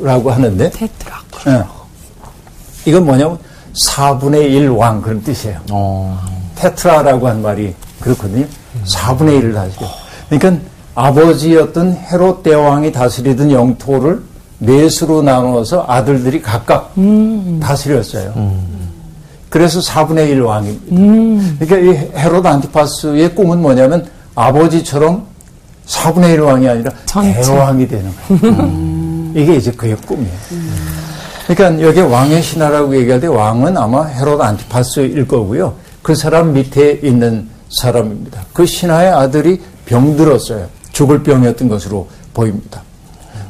[0.00, 1.16] 라고 하는데 테트라.
[1.48, 1.64] 예.
[2.84, 3.38] 이건 뭐냐면
[3.86, 5.60] 4분의 1 왕 그런 뜻이에요.
[6.56, 8.46] 테트라라고 한 말이 그렇거든요.
[8.84, 9.88] 4분의 1을 다스려.
[10.28, 14.22] 그러니까 아버지였던 헤롯 대왕이 다스리던 영토를
[14.58, 16.92] 넷으로 나누어서 아들들이 각각
[17.60, 18.34] 다스렸어요.
[19.48, 21.64] 그래서 4분의 1 왕입니다.
[21.64, 25.26] 그러니까 이 헤롯 안티파스의 꿈은 뭐냐면 아버지처럼
[25.86, 27.40] 4분의 1 왕이 아니라 전체.
[27.40, 28.87] 대왕이 되는 거예요.
[29.38, 30.36] 이게 이제 그의 꿈이에요.
[31.46, 35.74] 그러니까 여기 왕의 신하라고 얘기할 때 왕은 아마 헤롯 안티파스일 거고요.
[36.02, 38.44] 그 사람 밑에 있는 사람입니다.
[38.52, 40.66] 그 신하의 아들이 병들었어요.
[40.92, 42.82] 죽을 병이었던 것으로 보입니다.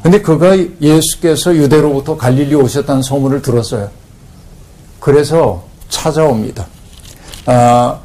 [0.03, 3.89] 근데 그가 예수께서 유대로부터 갈릴리 오셨다는 소문을 들었어요.
[4.99, 6.67] 그래서 찾아옵니다.
[7.47, 7.99] 아,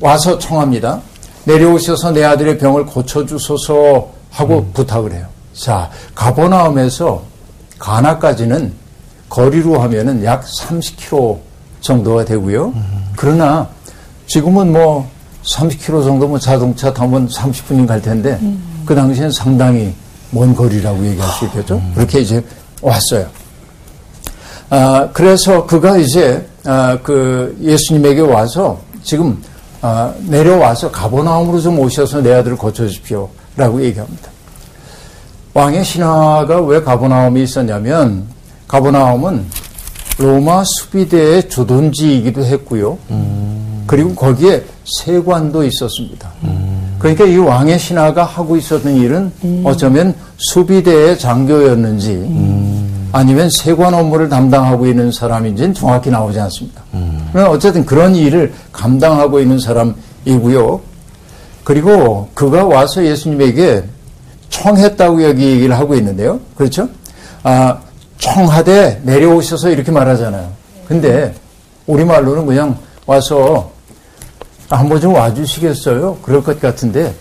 [0.00, 1.02] 와서 청합니다.
[1.44, 5.26] 내려오셔서 내 아들의 병을 고쳐주소서 하고 부탁을 해요.
[5.58, 7.22] 자, 가버나움에서
[7.78, 8.72] 가나까지는
[9.28, 11.38] 거리로 하면은 약 30km
[11.80, 12.72] 정도가 되고요.
[13.16, 13.68] 그러나
[14.26, 15.08] 지금은 뭐
[15.44, 18.38] 30km 정도면 자동차 타면 30분이 갈 텐데
[18.86, 19.92] 그 당시엔 상당히
[20.30, 21.80] 먼 거리라고 얘기할 수 있겠죠.
[21.94, 22.42] 그렇게 이제
[22.82, 23.26] 왔어요.
[24.70, 29.42] 아, 그래서 그가 이제 아, 그 예수님에게 와서 지금
[29.80, 34.30] 아, 내려와서 가버나움으로 좀 오셔서 내 아들을 고쳐주십시오라고 얘기합니다.
[35.58, 38.22] 왕의 신하가 왜 가버나움에 있었냐면
[38.68, 39.44] 가버나움은
[40.18, 42.96] 로마 수비대의 주둔지이기도 했고요.
[43.88, 46.30] 그리고 거기에 세관도 있었습니다.
[47.00, 49.32] 그러니까 이 왕의 신하가 하고 있었던 일은
[49.64, 56.82] 어쩌면 수비대의 장교였는지 아니면 세관 업무를 담당하고 있는 사람인지는 정확히 나오지 않습니다.
[57.32, 60.80] 그러나 어쨌든 그런 일을 감당하고 있는 사람이고요.
[61.64, 63.82] 그리고 그가 와서 예수님에게
[64.50, 66.40] 청했다고 여기 얘기를 하고 있는데요.
[66.56, 66.88] 그렇죠?
[67.42, 67.78] 아,
[68.18, 70.50] 청하되 내려오셔서 이렇게 말하잖아요.
[70.86, 71.34] 근데
[71.86, 73.70] 우리말로는 그냥 와서
[74.68, 76.18] 한번 좀 와주시겠어요?
[76.22, 77.14] 그럴 것 같은데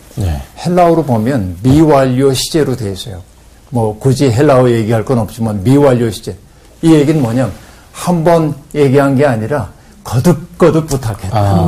[0.66, 3.22] 헬라어로 보면 미완료 시제로 되어 있어요.
[3.70, 6.36] 뭐 굳이 헬라어 얘기할 건 없지만 미완료 시제.
[6.82, 7.52] 이 얘기는 뭐냐면
[7.92, 9.70] 한번 얘기한 게 아니라
[10.04, 11.68] 거듭거듭 부탁했다.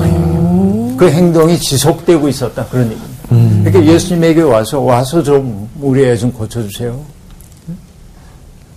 [0.97, 2.65] 그 행동이 지속되고 있었다.
[2.65, 3.18] 그런 얘기입니다.
[3.29, 6.99] 그러니까 예수님에게 와서 와서 좀 우리 애 좀 고쳐주세요.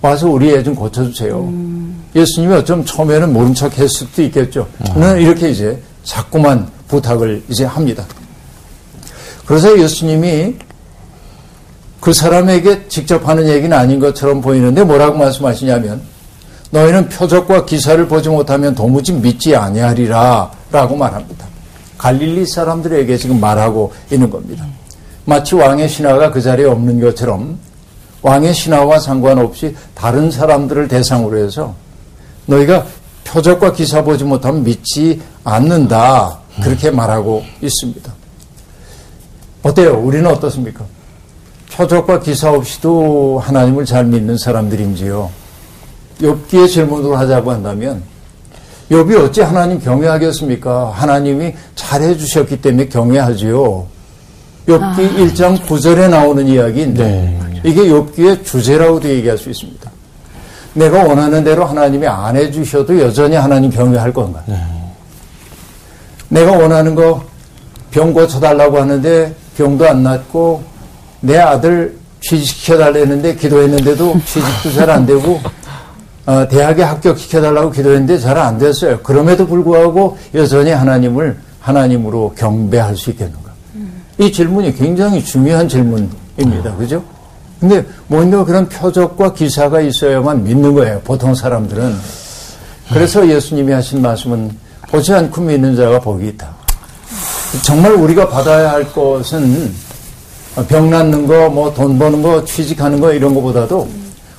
[0.03, 1.53] 와서 우리 애 좀 고쳐주세요.
[2.15, 4.69] 예수님이 어쩜 처음에는 모른 척 했을 수도 있겠죠.
[4.97, 8.05] 는 이렇게 이제 자꾸만 부탁을 이제 합니다.
[9.47, 10.57] 그래서 예수님이
[12.01, 16.03] 그 사람에게 직접 하는 얘기는 아닌 것처럼 보이는데 뭐라고 말씀하시냐면
[16.71, 21.47] 너희는 표적과 기사를 보지 못하면 도무지 믿지 아니하리라 라고 말합니다.
[22.03, 24.67] 갈릴리 사람들에게 지금 말하고 있는 겁니다.
[25.25, 27.61] 마치 왕의 신하가 그 자리에 없는 것처럼
[28.23, 31.77] 왕의 신하와 상관없이 다른 사람들을 대상으로 해서
[32.47, 32.87] 너희가
[33.23, 36.41] 표적과 기사 보지 못하면 믿지 않는다.
[36.61, 38.13] 그렇게 말하고 있습니다.
[39.63, 40.01] 어때요?
[40.01, 40.85] 우리는 어떻습니까?
[41.73, 45.31] 표적과 기사 없이도 하나님을 잘 믿는 사람들인지요?
[46.21, 48.03] 엽기의 질문으로 하자고 한다면
[48.93, 50.91] 욥이 어찌 하나님 경외하겠습니까?
[50.95, 53.87] 하나님이 잘해 주셨기 때문에 경외하지요.
[54.69, 59.91] 욥기 1장 9절에 나오는 이야기인데 이게 욥기의 주제라고도 얘기할 수 있습니다.
[60.75, 64.43] 내가 원하는 대로 하나님이 안 해주셔도 여전히 하나님 경외할 건가?
[66.29, 67.33] 내가 원하는 거
[67.93, 70.63] 병 고쳐달라고 하는데 병도 안 낫고
[71.21, 75.39] 내 아들 취직시켜달라는데 기도했는데도 취직도 잘 안 되고
[76.25, 79.01] 어, 대학에 합격시켜달라고 기도했는데 잘 안 됐어요.
[79.03, 83.51] 그럼에도 불구하고 여전히 하나님을 하나님으로 경배할 수 있겠는가?
[84.19, 86.77] 이 질문이 굉장히 중요한 질문입니다.
[86.77, 87.03] 그죠?
[87.61, 91.01] 근데 뭔가 그런 표적과 기사가 있어야만 믿는 거예요.
[91.05, 91.95] 보통 사람들은.
[92.93, 94.51] 그래서 예수님이 하신 말씀은
[94.91, 96.49] 보지 않고 믿는 자가 복이 있다.
[97.65, 99.73] 정말 우리가 받아야 할 것은
[100.69, 103.89] 병 낫는 거, 뭐 돈 버는 거, 취직하는 거 이런 것보다도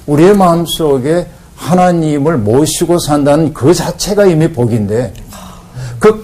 [0.05, 1.25] 우리의 마음 속에
[1.63, 5.13] 하나님을 모시고 산다는 그 자체가 이미 복인데
[5.99, 6.21] 그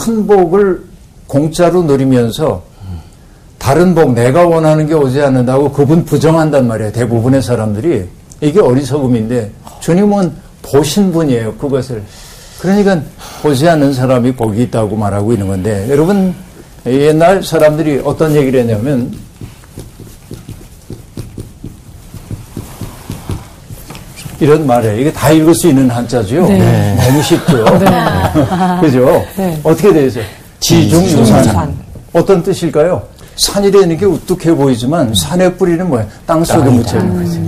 [0.00, 0.82] 큰 복을
[1.26, 2.62] 공짜로 누리면서
[3.58, 6.92] 다른 복, 내가 원하는 게 오지 않는다고 그분 부정한단 말이에요.
[6.92, 8.08] 대부분의 사람들이.
[8.40, 9.50] 이게 어리석음인데
[9.80, 11.54] 주님은 보신 분이에요.
[11.56, 12.02] 그것을.
[12.60, 13.02] 그러니까
[13.42, 16.34] 보지 않는 사람이 복이 있다고 말하고 있는 건데 여러분
[16.86, 19.12] 옛날 사람들이 어떤 얘기를 했냐면
[24.40, 24.98] 이런 말이에요.
[24.98, 26.46] 이게 다 읽을 수 있는 한자죠.
[26.48, 26.96] 네.
[26.96, 27.64] 너무 쉽죠.
[28.80, 29.24] 그죠?
[29.36, 29.60] 네.
[29.62, 30.24] 어떻게 되세요?
[30.58, 31.24] 지중유산.
[31.24, 31.74] 지중유산.
[32.12, 33.02] 어떤 뜻일까요?
[33.36, 36.06] 산이라는 게 우뚝해 보이지만 산의 뿌리는 뭐예요?
[36.26, 37.40] 땅 속에 묻혀 있는 거지.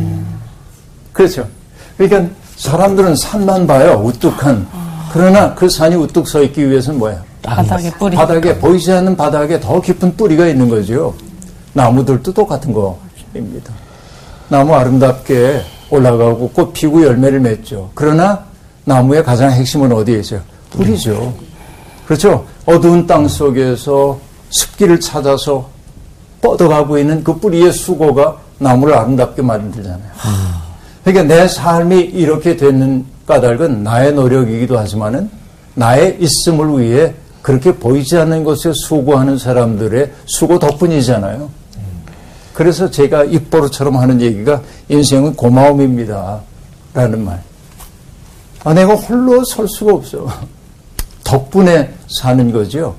[1.13, 1.49] 그렇죠.
[1.97, 4.03] 그러니까 사람들은 산만 봐요.
[4.05, 4.67] 우뚝한.
[5.13, 7.21] 그러나 그 산이 우뚝 서 있기 위해서는 뭐예요?
[7.43, 8.17] 바닥에 뿌리.
[8.17, 11.15] 바닥에 보이지 않는 바닥에 더 깊은 뿌리가 있는 거죠.
[11.73, 13.73] 나무들도 똑같은 거입니다.
[14.49, 17.91] 나무 아름답게 올라가고 꽃 피고 열매를 맺죠.
[17.95, 18.45] 그러나
[18.85, 20.41] 나무의 가장 핵심은 어디에 있어요?
[20.71, 21.35] 뿌리죠.
[22.07, 22.47] 그렇죠.
[22.65, 24.19] 어두운 땅 속에서
[24.51, 25.69] 습기를 찾아서
[26.41, 30.01] 뻗어가고 있는 그 뿌리의 수고가 나무를 아름답게 만들잖아요.
[31.05, 35.31] 그러니까 내 삶이 이렇게 되는 까닭은 나의 노력이기도 하지만은
[35.75, 41.51] 나의 있음을 위해 그렇게 보이지 않는 것에 수고하는 사람들의 수고 덕분이잖아요.
[42.53, 46.43] 그래서 제가 입버릇처럼 하는 얘기가 인생은 고마움입니다.
[46.95, 47.43] 라는 말.
[48.65, 50.27] 아, 내가 홀로 설 수가 없어.
[51.25, 52.95] 덕분에 사는 거죠.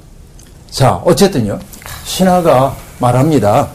[0.70, 1.60] 자, 어쨌든요.
[2.06, 3.70] 신하가 말합니다.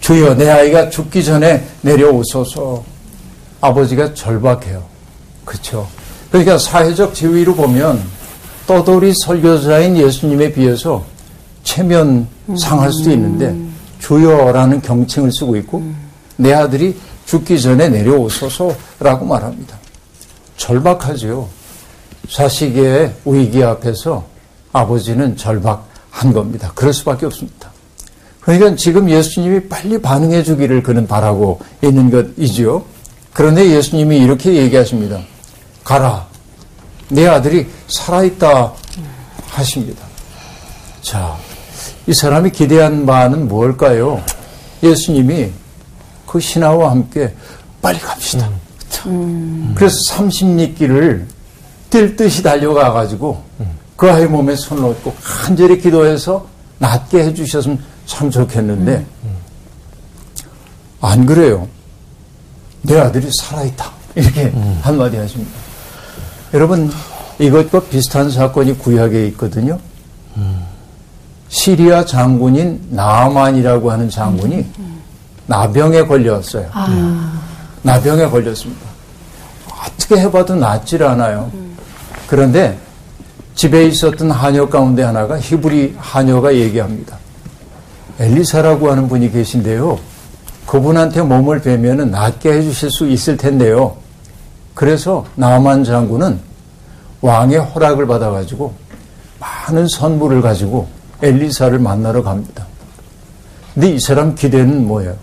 [0.00, 2.82] 주여, 내 아이가 죽기 전에 내려오소서.
[3.60, 4.82] 아버지가 절박해요.
[5.44, 5.86] 그렇죠.
[6.30, 8.02] 그러니까 사회적 지위로 보면
[8.66, 11.04] 떠돌이 설교자인 예수님에 비해서
[11.62, 12.26] 체면
[12.58, 13.65] 상할 수도 있는데
[14.06, 15.82] 주여라는 경칭을 쓰고 있고
[16.36, 19.76] 내 아들이 죽기 전에 내려오소서라고 말합니다.
[20.56, 21.48] 절박하지요.
[22.30, 24.24] 자식의 위기 앞에서
[24.72, 26.70] 아버지는 절박한 겁니다.
[26.76, 27.72] 그럴 수밖에 없습니다.
[28.40, 32.84] 그러니까 지금 예수님이 빨리 반응해 주기를 그는 바라고 있는 것이지요.
[33.32, 35.20] 그런데 예수님이 이렇게 얘기하십니다.
[35.82, 36.24] 가라.
[37.08, 38.72] 내 아들이 살아있다
[39.48, 40.04] 하십니다.
[41.02, 41.36] 자,
[42.06, 44.22] 이 사람이 기대한 바는 뭘까요?
[44.82, 45.50] 예수님이
[46.26, 47.34] 그 신하와 함께
[47.82, 48.48] 빨리 갑시다.
[49.74, 51.24] 그래서 30리길을
[51.90, 53.42] 뛸 듯이 달려가 가지고
[53.96, 56.46] 그 아이 몸에 손을 얹고 간절히 기도해서
[56.78, 59.06] 낫게 해주셨으면 참 좋겠는데
[61.00, 61.68] 안 그래요.
[62.82, 63.90] 내 아들이 살아있다.
[64.14, 65.50] 이렇게 한마디 하십니다.
[66.54, 66.90] 여러분,
[67.38, 69.78] 이것과 비슷한 사건이 구약에 있거든요.
[71.56, 74.66] 시리아 장군인 나만이라고 하는 장군이
[75.46, 76.68] 나병에 걸렸어요.
[77.80, 78.86] 나병에 걸렸습니다.
[79.66, 81.50] 어떻게 해봐도 낫질 않아요.
[82.26, 82.78] 그런데
[83.54, 87.16] 집에 있었던 하녀 가운데 하나가 히브리 하녀가 얘기합니다.
[88.20, 89.98] 엘리사라고 하는 분이 계신데요.
[90.66, 93.96] 그분한테 몸을 베면은 낫게 해주실 수 있을 텐데요.
[94.74, 96.38] 그래서 나만 장군은
[97.22, 98.74] 왕의 허락을 받아가지고
[99.40, 102.66] 많은 선물을 가지고 엘리사를 만나러 갑니다.
[103.74, 105.14] 근데 이 사람 기대는 뭐예요?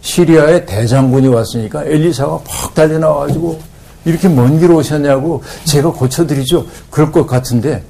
[0.00, 3.60] 시리아의 대장군이 왔으니까 엘리사가 팍 달려나와가지고
[4.04, 6.66] 이렇게 먼 길 오셨냐고 제가 고쳐드리죠.
[6.90, 7.82] 그럴 것 같은데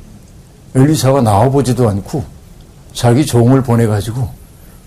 [0.76, 2.24] 엘리사가 나와보지도 않고
[2.92, 4.28] 자기 종을 보내가지고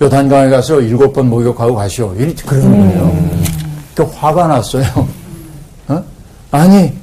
[0.01, 2.13] 요단강에 가서 일곱 번 목욕하고 가시오.
[2.17, 3.29] 이렇게 그러는 거예요.
[3.95, 4.85] 그 화가 났어요.
[5.89, 6.03] 어?
[6.51, 6.93] 아니,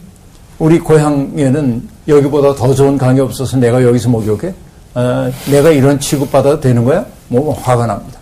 [0.59, 4.55] 우리 고향에는 여기보다 더 좋은 강이 없어서 내가 여기서 목욕해?
[4.95, 7.05] 어, 내가 이런 취급받아도 되는 거야?
[7.29, 8.19] 뭐 화가 납니다.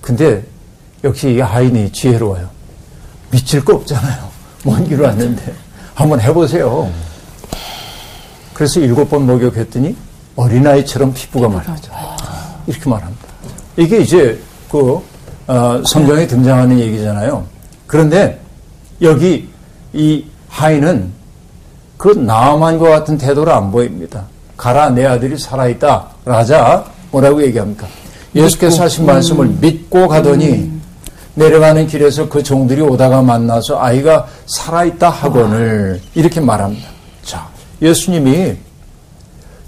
[0.00, 0.42] 근데
[1.04, 2.48] 역시 이 하인이 지혜로워요.
[3.30, 4.28] 미칠 거 없잖아요.
[4.64, 5.54] 먼 길 왔는데
[5.94, 6.90] 한번 해보세요.
[8.52, 9.96] 그래서 일곱 번 목욕했더니
[10.36, 11.90] 어린아이처럼 피부가 맑아져.
[12.66, 13.28] 이렇게 말합니다.
[13.76, 14.38] 이게 이제
[14.70, 15.00] 그
[15.46, 17.44] 어, 성경에 등장하는 얘기잖아요.
[17.86, 18.40] 그런데
[19.02, 19.48] 여기
[19.92, 21.10] 이 하인은
[21.96, 24.24] 그 나만과 같은 태도를 안 보입니다.
[24.60, 26.06] 가라 내 아들이 살아있다.
[26.26, 27.86] 라자 뭐라고 얘기합니까?
[28.34, 30.70] 예수께서 하신 말씀을 믿고 가더니
[31.34, 36.90] 내려가는 길에서 그 종들이 오다가 만나서 아이가 살아있다 하거늘 이렇게 말합니다.
[37.22, 37.48] 자,
[37.80, 38.54] 예수님이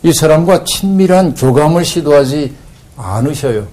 [0.02, 2.54] 이 사람과 친밀한 교감을 시도하지
[2.98, 3.66] 않으셔요.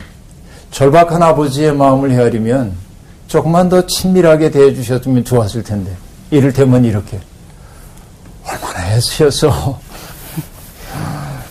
[0.72, 2.72] 절박한 아버지의 마음을 헤아리면
[3.28, 5.92] 조금만 더 친밀하게 대해주셨으면 좋았을 텐데.
[6.32, 7.20] 이를테면 이렇게.
[8.48, 9.89] 얼마나 애쓰셔서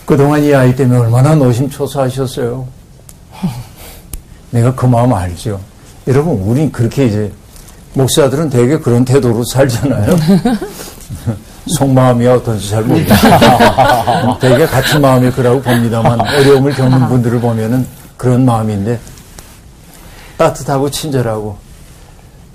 [0.09, 2.65] 그동안 이 아이 때문에 얼마나 노심초사하셨어요.
[4.49, 5.59] 내가 그 마음 알죠.
[6.07, 7.31] 여러분, 우린 그렇게 이제,
[7.93, 10.17] 목사들은 되게 그런 태도로 살잖아요.
[11.77, 14.37] 속마음이 어떤지 잘 모르겠어요.
[14.41, 17.85] 되게 같은 마음일 거라고 봅니다만, 어려움을 겪는 분들을 보면은
[18.17, 18.99] 그런 마음인데,
[20.37, 21.55] 따뜻하고 친절하고,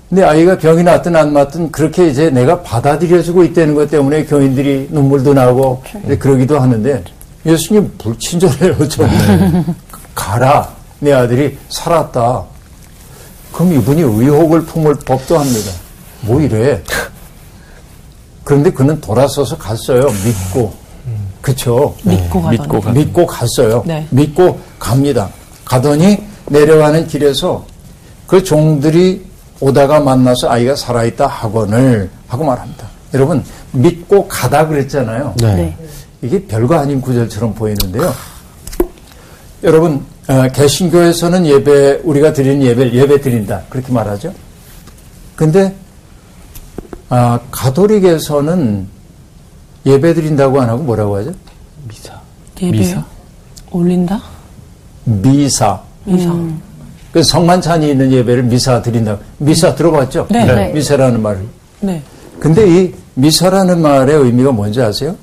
[0.09, 5.33] 근데 아이가 병이 났든 안 났든 그렇게 이제 내가 받아들여주고 있다는 것 때문에 교인들이 눈물도
[5.33, 5.81] 나고
[6.19, 7.01] 그러기도 하는데
[7.45, 9.09] 예수님 불친절해요, 좀.
[10.15, 10.73] 가라.
[10.99, 12.43] 내 아들이 살았다.
[13.53, 15.71] 그럼 이분이 의혹을 품을 법도 합니다.
[16.21, 16.81] 뭐 이래.
[18.43, 20.07] 그런데 그는 돌아서서 갔어요.
[20.25, 20.73] 믿고.
[21.41, 21.95] 그쵸?
[22.03, 22.57] 믿고 가더니.
[22.59, 22.91] 믿고 가.
[22.91, 23.83] 믿고 갔어요.
[23.85, 24.07] 네.
[24.09, 25.29] 믿고 갑니다.
[25.63, 27.65] 가더니 내려가는 길에서
[28.25, 29.25] 그 종들이
[29.59, 32.87] 오다가 만나서 아이가 살아있다 하거늘 하고 말합니다.
[33.13, 35.35] 여러분 믿고 가다 그랬잖아요.
[35.37, 35.77] 네.
[36.21, 38.13] 이게 별거 아닌 구절처럼 보이는데요.
[39.63, 44.33] 여러분 어, 개신교에서는 예배 우리가 드리는 예배를 예배 드린다 그렇게 말하죠.
[45.35, 45.75] 근데
[47.09, 48.87] 아, 가톨릭에서는
[49.85, 51.31] 예배 드린다고 안 하고 뭐라고 하죠?
[51.87, 52.19] 미사.
[52.61, 53.05] 예배 미사?
[53.71, 54.21] 올린다?
[55.03, 55.81] 미사.
[56.05, 56.33] 미사.
[57.11, 59.17] 그 성만찬이 있는 예배를 미사 드린다.
[59.37, 60.27] 미사 들어봤죠?
[60.31, 60.45] 네.
[60.45, 60.73] 네.
[60.73, 61.45] 미사라는 말을.
[61.81, 62.01] 네.
[62.39, 65.15] 근데 이 미사라는 말의 의미가 뭔지 아세요?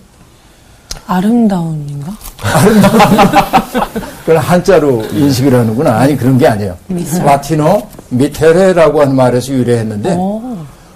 [1.07, 2.12] 아름다움인가?
[4.20, 5.98] 그걸 한자로 인식을 하는구나.
[5.98, 6.76] 아니, 그런 게 아니에요.
[7.24, 10.42] 라틴어 미테레라고 하는 말에서 유래했는데, 오.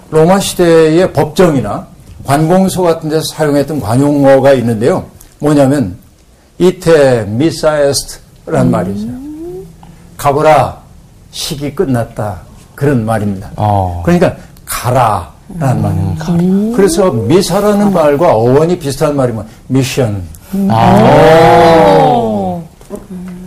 [0.09, 1.87] 로마 시대의 법정이나
[2.25, 5.05] 관공서 같은 데서 사용했던 관용어가 있는데요.
[5.39, 5.97] 뭐냐면,
[6.57, 9.11] Ite missa est라는 말이 있어요.
[10.17, 10.77] 가보라,
[11.31, 12.41] 식이 끝났다.
[12.75, 13.51] 그런 말입니다.
[13.55, 14.01] 어.
[14.05, 16.25] 그러니까, 가라 라는 말입니다.
[16.75, 20.21] 그래서 미사라는 말과 어원이 비슷한 말이 뭐, 미션.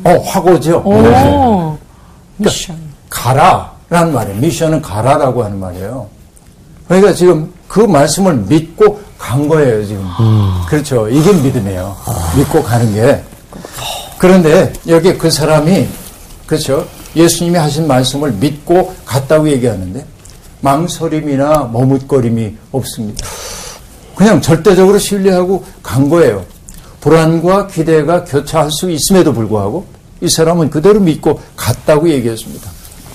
[0.02, 0.78] 어, 화고죠.
[0.78, 1.76] 오.
[2.38, 2.74] 그러니까
[3.10, 4.40] 가라라는 말이에요.
[4.40, 6.06] mission은 가라라고 하는 말이에요.
[6.88, 10.04] 그러니까 지금 그 말씀을 믿고 간 거예요, 지금.
[10.68, 11.08] 그렇죠.
[11.08, 11.94] 이게 믿음이에요.
[12.36, 13.22] 믿고 가는 게.
[14.18, 15.86] 그런데 여기 그 사람이,
[16.46, 16.86] 그렇죠.
[17.14, 20.04] 예수님이 하신 말씀을 믿고 갔다고 얘기하는데
[20.60, 23.26] 망설임이나 머뭇거림이 없습니다.
[24.14, 26.44] 그냥 절대적으로 신뢰하고 간 거예요.
[27.00, 29.86] 불안과 기대가 교차할 수 있음에도 불구하고
[30.20, 32.70] 이 사람은 그대로 믿고 갔다고 얘기했습니다.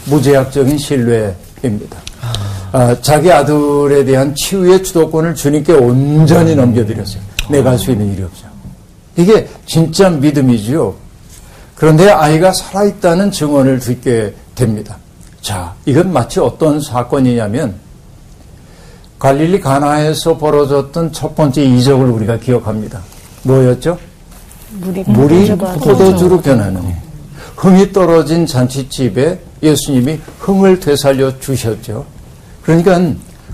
[0.06, 1.98] 무제약적인 신뢰입니다.
[2.72, 7.22] 아, 자기 아들에 대한 치유의 주도권을 주님께 온전히 넘겨드렸어요.
[7.50, 8.48] 내가 할 수 있는 일이 없죠.
[9.18, 10.96] 이게 진짜 믿음이지요.
[11.76, 14.98] 그런데 아이가 살아있다는 증언을 듣게 됩니다.
[15.46, 17.76] 자, 이건 마치 어떤 사건이냐면
[19.20, 23.00] 갈릴리 가나에서 벌어졌던 첫 번째 이적을 우리가 기억합니다.
[23.44, 23.96] 뭐였죠?
[24.72, 26.82] 물이 물이 포도주로 변하는
[27.58, 32.06] 흥이 떨어진 잔치집에 예수님이 흥을 되살려 주셨죠.
[32.64, 33.00] 그러니까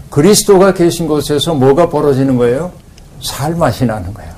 [0.10, 2.71] 그리스도가 계신 곳에서 뭐가 벌어지는 거예요?
[3.21, 4.32] 살맛이 나는 거예요.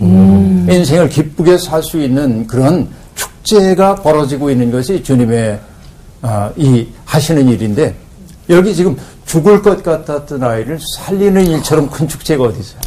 [0.73, 5.59] 인생을 기쁘게 살 수 있는 그런 축제가 벌어지고 있는 것이 주님의
[6.23, 7.93] 아, 이 하시는 일인데
[8.49, 12.79] 여기 지금 죽을 것 같았던 아이를 살리는 일처럼 큰 축제가 어디 있어요?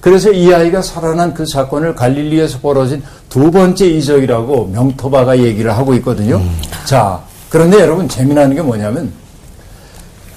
[0.00, 6.40] 그래서 이 아이가 살아난 그 사건을 갈릴리에서 벌어진 두 번째 이적이라고 명토바가 얘기를 하고 있거든요.
[6.86, 9.12] 자, 그런데 여러분 재미나는 게 뭐냐면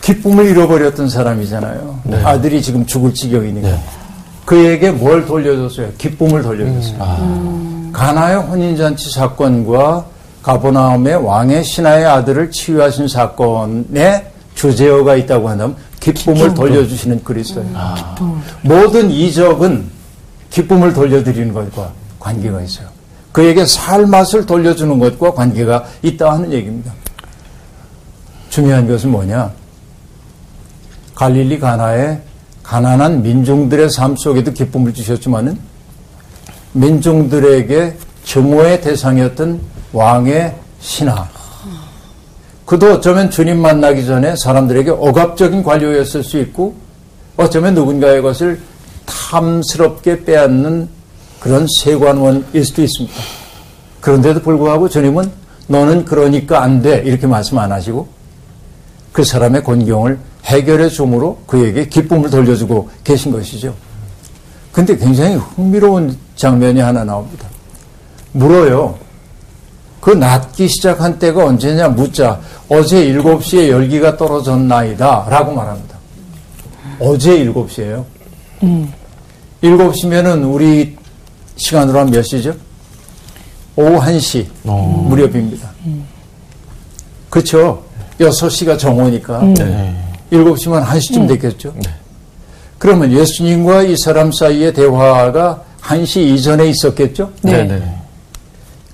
[0.01, 2.01] 기쁨을 잃어버렸던 사람이잖아요.
[2.25, 3.69] 아들이 지금 죽을 지경이니까.
[4.43, 5.93] 그에게 뭘 돌려줬어요?
[5.97, 7.91] 기쁨을 돌려줬어요.
[7.93, 10.05] 가나의 혼인잔치 사건과
[10.43, 17.69] 가보나움의 왕의 신하의 아들을 치유하신 사건에 주제어가 있다고 한다면 기쁨을 돌려주시는 그리스도예요.
[18.61, 19.85] 모든 이적은
[20.49, 22.87] 기쁨을 돌려드리는 것과 관계가 있어요.
[23.31, 26.91] 그에게 살 맛을 돌려주는 것과 관계가 있다 하는 얘기입니다.
[28.49, 29.51] 중요한 것은 뭐냐?
[31.15, 32.19] 갈릴리 가나에
[32.61, 35.57] 가난한 민중들의 삶 속에도 기쁨을 주셨지만은
[36.73, 41.27] 민중들에게 증오의 대상이었던 왕의 신하.
[42.65, 46.75] 그도 어쩌면 주님 만나기 전에 사람들에게 억압적인 관료였을 수 있고
[47.37, 48.59] 어쩌면 누군가의 것을
[49.05, 50.89] 탐스럽게 빼앗는
[51.39, 53.15] 그런 세관원일 수도 있습니다.
[54.01, 55.31] 그런데도 불구하고 주님은
[55.67, 57.03] 너는 그러니까 안 돼.
[57.05, 58.07] 이렇게 말씀 안 하시고
[59.11, 63.73] 그 사람의 곤경을 해결해 줌으로 그에게 기쁨을 돌려주고 계신 것이죠.
[64.71, 67.47] 근데 굉장히 흥미로운 장면이 하나 나옵니다.
[68.31, 68.97] 물어요.
[70.04, 72.38] 그 낮기 시작한 때가 언제냐 묻자
[72.68, 75.97] 어제 7시에 열기가 떨어졌나이다 라고 말합니다.
[76.99, 78.04] 어제 7시에요.
[78.64, 78.91] 음.
[79.62, 80.97] 7시면은 우리
[81.56, 82.54] 시간으로 하면 몇 시죠?
[83.78, 85.06] 오후 1시 어.
[85.08, 85.72] 무렵입니다.
[85.86, 86.06] 음.
[87.30, 87.86] 그렇죠.
[88.20, 89.54] 6시가 정오니까 음.
[89.54, 89.95] 네.
[90.34, 91.28] 7시면 1시쯤 음.
[91.28, 91.74] 됐겠죠.
[91.82, 91.89] 네.
[92.78, 97.32] 그러면 예수님과 이 사람 사이의 대화가 1시 이전에 있었겠죠?
[97.41, 97.64] 네.
[97.64, 98.03] 네.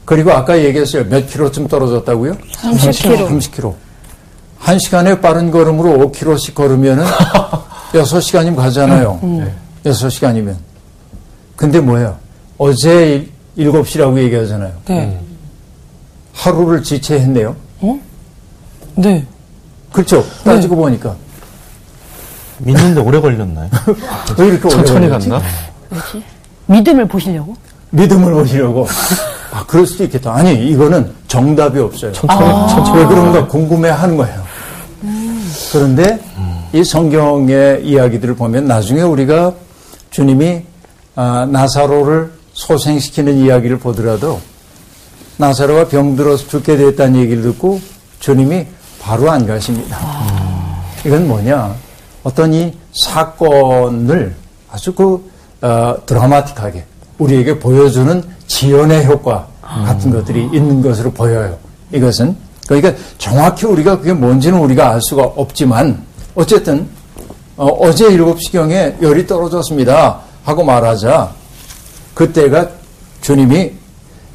[0.09, 0.15] 네.
[0.15, 1.05] 그리고 아까 얘기했어요.
[1.07, 2.33] 몇 킬로쯤 떨어졌다고요?
[2.33, 3.29] 30킬로.
[3.29, 3.75] 30킬로.
[4.61, 7.05] 1시간에 빠른 걸음으로 5킬로씩 걸으면은
[7.93, 9.19] 6시간이면 가잖아요.
[9.23, 9.51] 음.
[9.85, 10.55] 6시간이면.
[11.55, 12.17] 근데 뭐예요?
[12.57, 14.73] 어제 7시라고 얘기하잖아요.
[14.87, 15.19] 네.
[16.33, 17.55] 하루를 지체했네요.
[17.81, 17.99] 어?
[18.95, 19.25] 네.
[19.91, 20.25] 그렇죠.
[20.43, 20.81] 따지고 네.
[20.81, 21.15] 보니까.
[22.59, 23.69] 믿는데 오래 걸렸나요?
[24.37, 25.41] 왜 이렇게 오래 천천히 갔나?
[25.89, 26.23] 뭐지?
[26.65, 27.55] 믿음을 보시려고?
[27.91, 28.87] 믿음을 보시려고.
[29.51, 30.33] 아, 그럴 수도 있겠다.
[30.33, 32.11] 아니, 이거는 정답이 없어요.
[32.11, 32.99] 천천히, 아~ 천천히.
[32.99, 34.43] 왜 그런가 궁금해 하는 거예요.
[35.03, 35.51] 음.
[35.71, 36.63] 그런데 음.
[36.73, 39.53] 이 성경의 이야기들을 보면 나중에 우리가
[40.11, 40.63] 주님이
[41.15, 44.39] 아, 나사로를 소생시키는 이야기를 보더라도
[45.37, 47.79] 나사로가 병들어서 죽게 됐다는 얘기를 듣고
[48.19, 48.67] 주님이
[49.01, 49.97] 바로 안 가십니다.
[50.01, 50.83] 아.
[51.05, 51.73] 이건 뭐냐?
[52.23, 54.35] 어떤 이 사건을
[54.71, 55.29] 아주 그
[55.61, 56.85] 어, 드라마틱하게
[57.19, 61.57] 우리에게 보여주는 지연의 효과 같은 것들이 있는 것으로 보여요.
[61.91, 62.35] 이것은
[62.67, 66.01] 그러니까 정확히 우리가 그게 뭔지는 우리가 알 수가 없지만
[66.35, 66.87] 어쨌든
[67.55, 71.31] 어, 제 7시경에 열이 떨어졌습니다 하고 말하자
[72.13, 72.69] 그때가
[73.21, 73.73] 주님이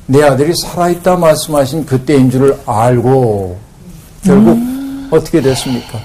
[0.07, 3.57] 내 아들이 살아있다 말씀하신 그때인 줄을 알고
[4.22, 5.09] 결국 음.
[5.11, 5.99] 어떻게 됐습니까?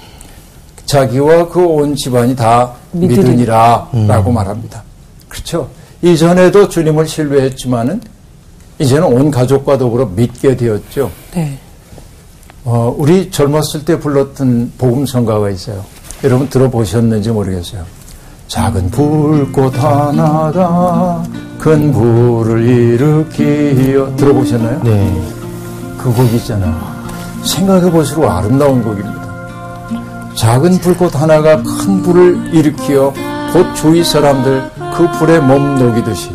[0.86, 4.34] 자기와 그 온 집안이 다 믿으니라 라고 음.
[4.34, 4.82] 말합니다.
[5.28, 5.68] 그렇죠.
[6.02, 8.00] 이전에도 주님을 신뢰했지만은
[8.78, 11.10] 이제는 온 가족과 더불어 믿게 되었죠.
[11.34, 11.58] 네.
[12.64, 15.84] 어, 우리 젊었을 때 불렀던 복음성가가 있어요.
[16.24, 17.84] 여러분 들어보셨는지 모르겠어요.
[18.48, 21.22] 작은 불꽃 하나가
[21.58, 24.82] 큰 불을 일으키어 들어보셨나요?
[24.82, 25.22] 네.
[25.98, 26.80] 그곡 있잖아요.
[27.44, 29.20] 생각해 볼수록 아름다운 곡입니다.
[30.34, 33.12] 작은 불꽃 하나가 큰 불을 일으키어
[33.52, 36.30] 곧 주위 사람들 그 불에 몸 녹이듯이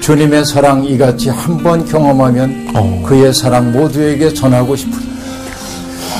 [0.00, 3.02] 주님의 사랑 이같이 한 번 경험하면 어.
[3.06, 4.98] 그의 사랑 모두에게 전하고 싶은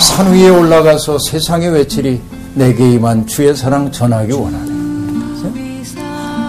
[0.00, 2.20] 산 위에 올라가서 세상에 외치리
[2.54, 4.72] 내게 임한 주의 사랑 전하기 원하네.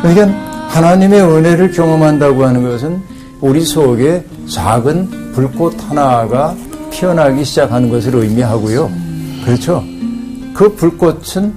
[0.02, 3.02] 그러니까 하나님의 은혜를 경험한다고 하는 것은
[3.42, 6.56] 우리 속에 작은 불꽃 하나가
[6.92, 8.92] 피어나기 시작하는 것을 의미하고요.
[9.46, 9.84] 그렇죠?
[10.54, 11.54] 그 불꽃은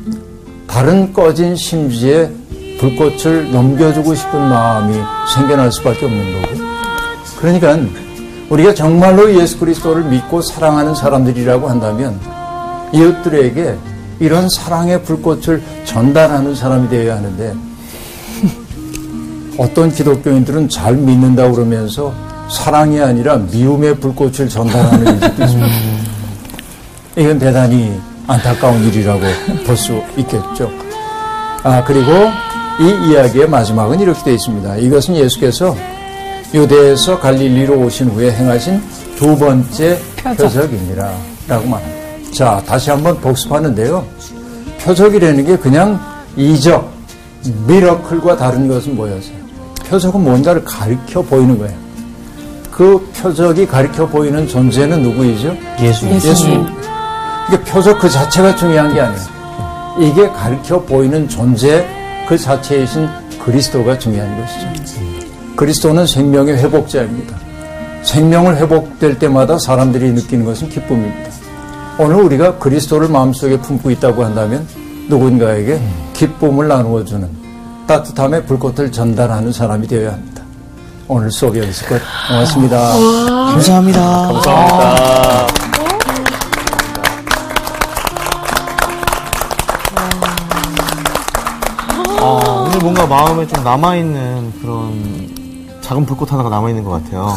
[0.67, 2.31] 다른 꺼진 심지에
[2.79, 4.97] 불꽃을 넘겨주고 싶은 마음이
[5.35, 6.55] 생겨날 수밖에 없는 거고.
[7.39, 7.79] 그러니까
[8.49, 12.19] 우리가 정말로 예수 그리스도를 믿고 사랑하는 사람들이라고 한다면
[12.93, 13.77] 이웃들에게
[14.21, 17.55] 이런 사랑의 불꽃을 전달하는 사람이 되어야 하는데
[19.59, 22.15] 어떤 기독교인들은 잘 믿는다 그러면서
[22.51, 25.67] 사랑이 아니라 미움의 불꽃을 전달하는 일도 있습니다.
[27.17, 27.99] 이건 대단히
[28.29, 29.21] 안타까운 일이라고
[29.67, 30.71] 볼 수 있겠죠.
[31.65, 32.13] 아, 그리고
[32.79, 34.77] 이 이야기의 마지막은 이렇게 되어 있습니다.
[34.77, 35.75] 이것은 예수께서
[36.53, 38.83] 유대에서 갈릴리로 오신 후에 행하신
[39.17, 40.73] 두 번째 표적.
[40.73, 41.13] 이니라
[41.49, 42.33] 라고 말합니다.
[42.33, 44.05] 자, 다시 한번 복습하는데요.
[44.83, 45.99] 표적이라는 게 그냥
[46.37, 46.93] 이적,
[47.67, 49.37] 미러클과 다른 것은 뭐였어요?
[49.89, 51.75] 표적은 뭔가를 가리켜 보이는 거예요.
[52.71, 55.57] 그 표적이 가리켜 보이는 존재는 누구이죠?
[55.81, 56.07] 예수.
[56.09, 56.67] 예수님.
[57.49, 59.37] 이게 표적 그 자체가 중요한 게 아니에요.
[59.99, 61.87] 이게 가리켜 보이는 존재
[62.27, 63.09] 그 자체이신
[63.45, 65.07] 그리스도가 중요한 것이죠.
[65.57, 67.37] 그리스도는 생명의 회복자입니다.
[68.03, 71.31] 생명을 회복될 때마다 사람들이 느끼는 것은 기쁨입니다.
[71.99, 74.67] 오늘 우리가 그리스도를 마음속에 품고 있다고 한다면
[75.09, 75.81] 누군가에게
[76.13, 77.29] 기쁨을 나누어주는
[77.87, 80.43] 따뜻함의 불꽃을 전달하는 사람이 되어야 합니다.
[81.09, 82.01] 오늘 수업이 여기서 끝.
[82.29, 82.77] 고맙습니다.
[83.53, 84.01] 감사합니다.
[84.01, 85.66] 감사합니다.
[92.77, 97.33] 아, 오늘 뭔가 마음에 좀 남아있는 그런 작은 불꽃 하나가 남아 있는 것 같아요.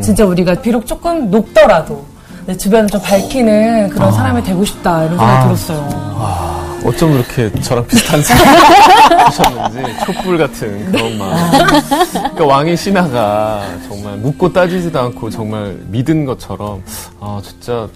[0.00, 2.06] 진짜 우리가 비록 조금 높더라도
[2.46, 5.42] 내 주변을 좀 밝히는 그런 사람이 되고 싶다 이런 생각이 아.
[5.44, 6.78] 들었어요.
[6.86, 11.50] 어쩜 이렇게 저랑 비슷한 생각을 하셨는지 촛불 같은 그런 마음.
[12.10, 16.82] 그러니까 왕의 신하가 정말 묻고 따지지도 않고 정말 믿은 것처럼
[17.20, 17.88] 아 진짜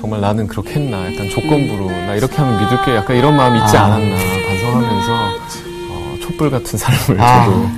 [0.00, 3.84] 정말 나는 그렇게 했나 약간 조건부로 나 이렇게 하면 믿을게 약간 이런 마음이 있지 아.
[3.86, 4.16] 않았나
[4.48, 5.73] 반성하면서 어,
[6.24, 7.44] 촛불 같은 삶을 아.
[7.44, 7.68] 저도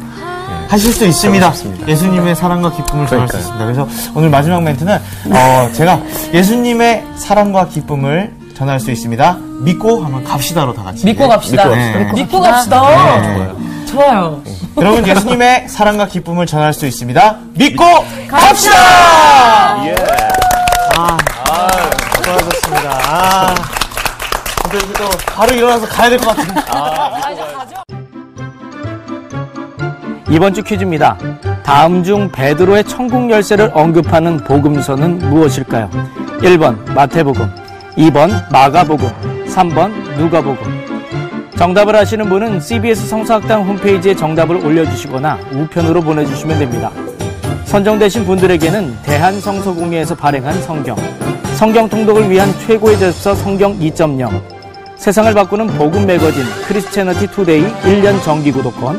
[0.69, 1.53] 하실 수 있습니다.
[1.53, 1.89] 싶습니다.
[1.89, 3.37] 예수님의 사랑과 기쁨을 전할 수.
[3.39, 3.65] 있습니다.
[3.65, 4.97] 그래서 오늘 마지막 멘트는
[5.31, 6.01] 어, 제가
[6.33, 9.37] 예수님의 사랑과 기쁨을 전할 수 있습니다.
[9.61, 11.05] 믿고 한번 갑시다로 다 같이.
[11.05, 11.67] 믿고 갑시다.
[11.69, 12.13] 믿고 갑시다.
[12.15, 13.21] 믿고 갑시다.
[13.21, 13.53] 네.
[13.87, 14.43] 좋아요.
[14.79, 17.37] 여러분 예수님의 사랑과 기쁨을 전할 수 있습니다.
[17.55, 17.85] 믿고
[18.29, 19.87] 갑시다.
[19.87, 19.95] 예.
[20.97, 21.17] 아,
[22.17, 22.91] 수고하셨습니다.
[23.09, 23.55] 아,
[24.65, 26.61] 근데 이제 또 바로 일어나서 가야 될 것 같은데.
[30.29, 31.17] 이번 주 퀴즈입니다.
[31.63, 35.89] 다음 중 베드로의 천국 열쇠를 언급하는 복음서는 무엇일까요?
[36.41, 37.49] 1번 마태복음,
[37.97, 39.09] 2번 마가복음,
[39.47, 40.87] 3번 누가복음.
[41.57, 46.91] 정답을 아시는 분은 CBS 성서학당 홈페이지에 정답을 올려주시거나 우편으로 보내주시면 됩니다.
[47.65, 50.97] 선정되신 분들에게는 대한성서공회에서 발행한 성경,
[51.55, 54.29] 성경 통독을 위한 최고의 자습서 성경 2.0,
[54.97, 58.99] 세상을 바꾸는 복음 매거진 Christianity Today 1년 정기 구독권,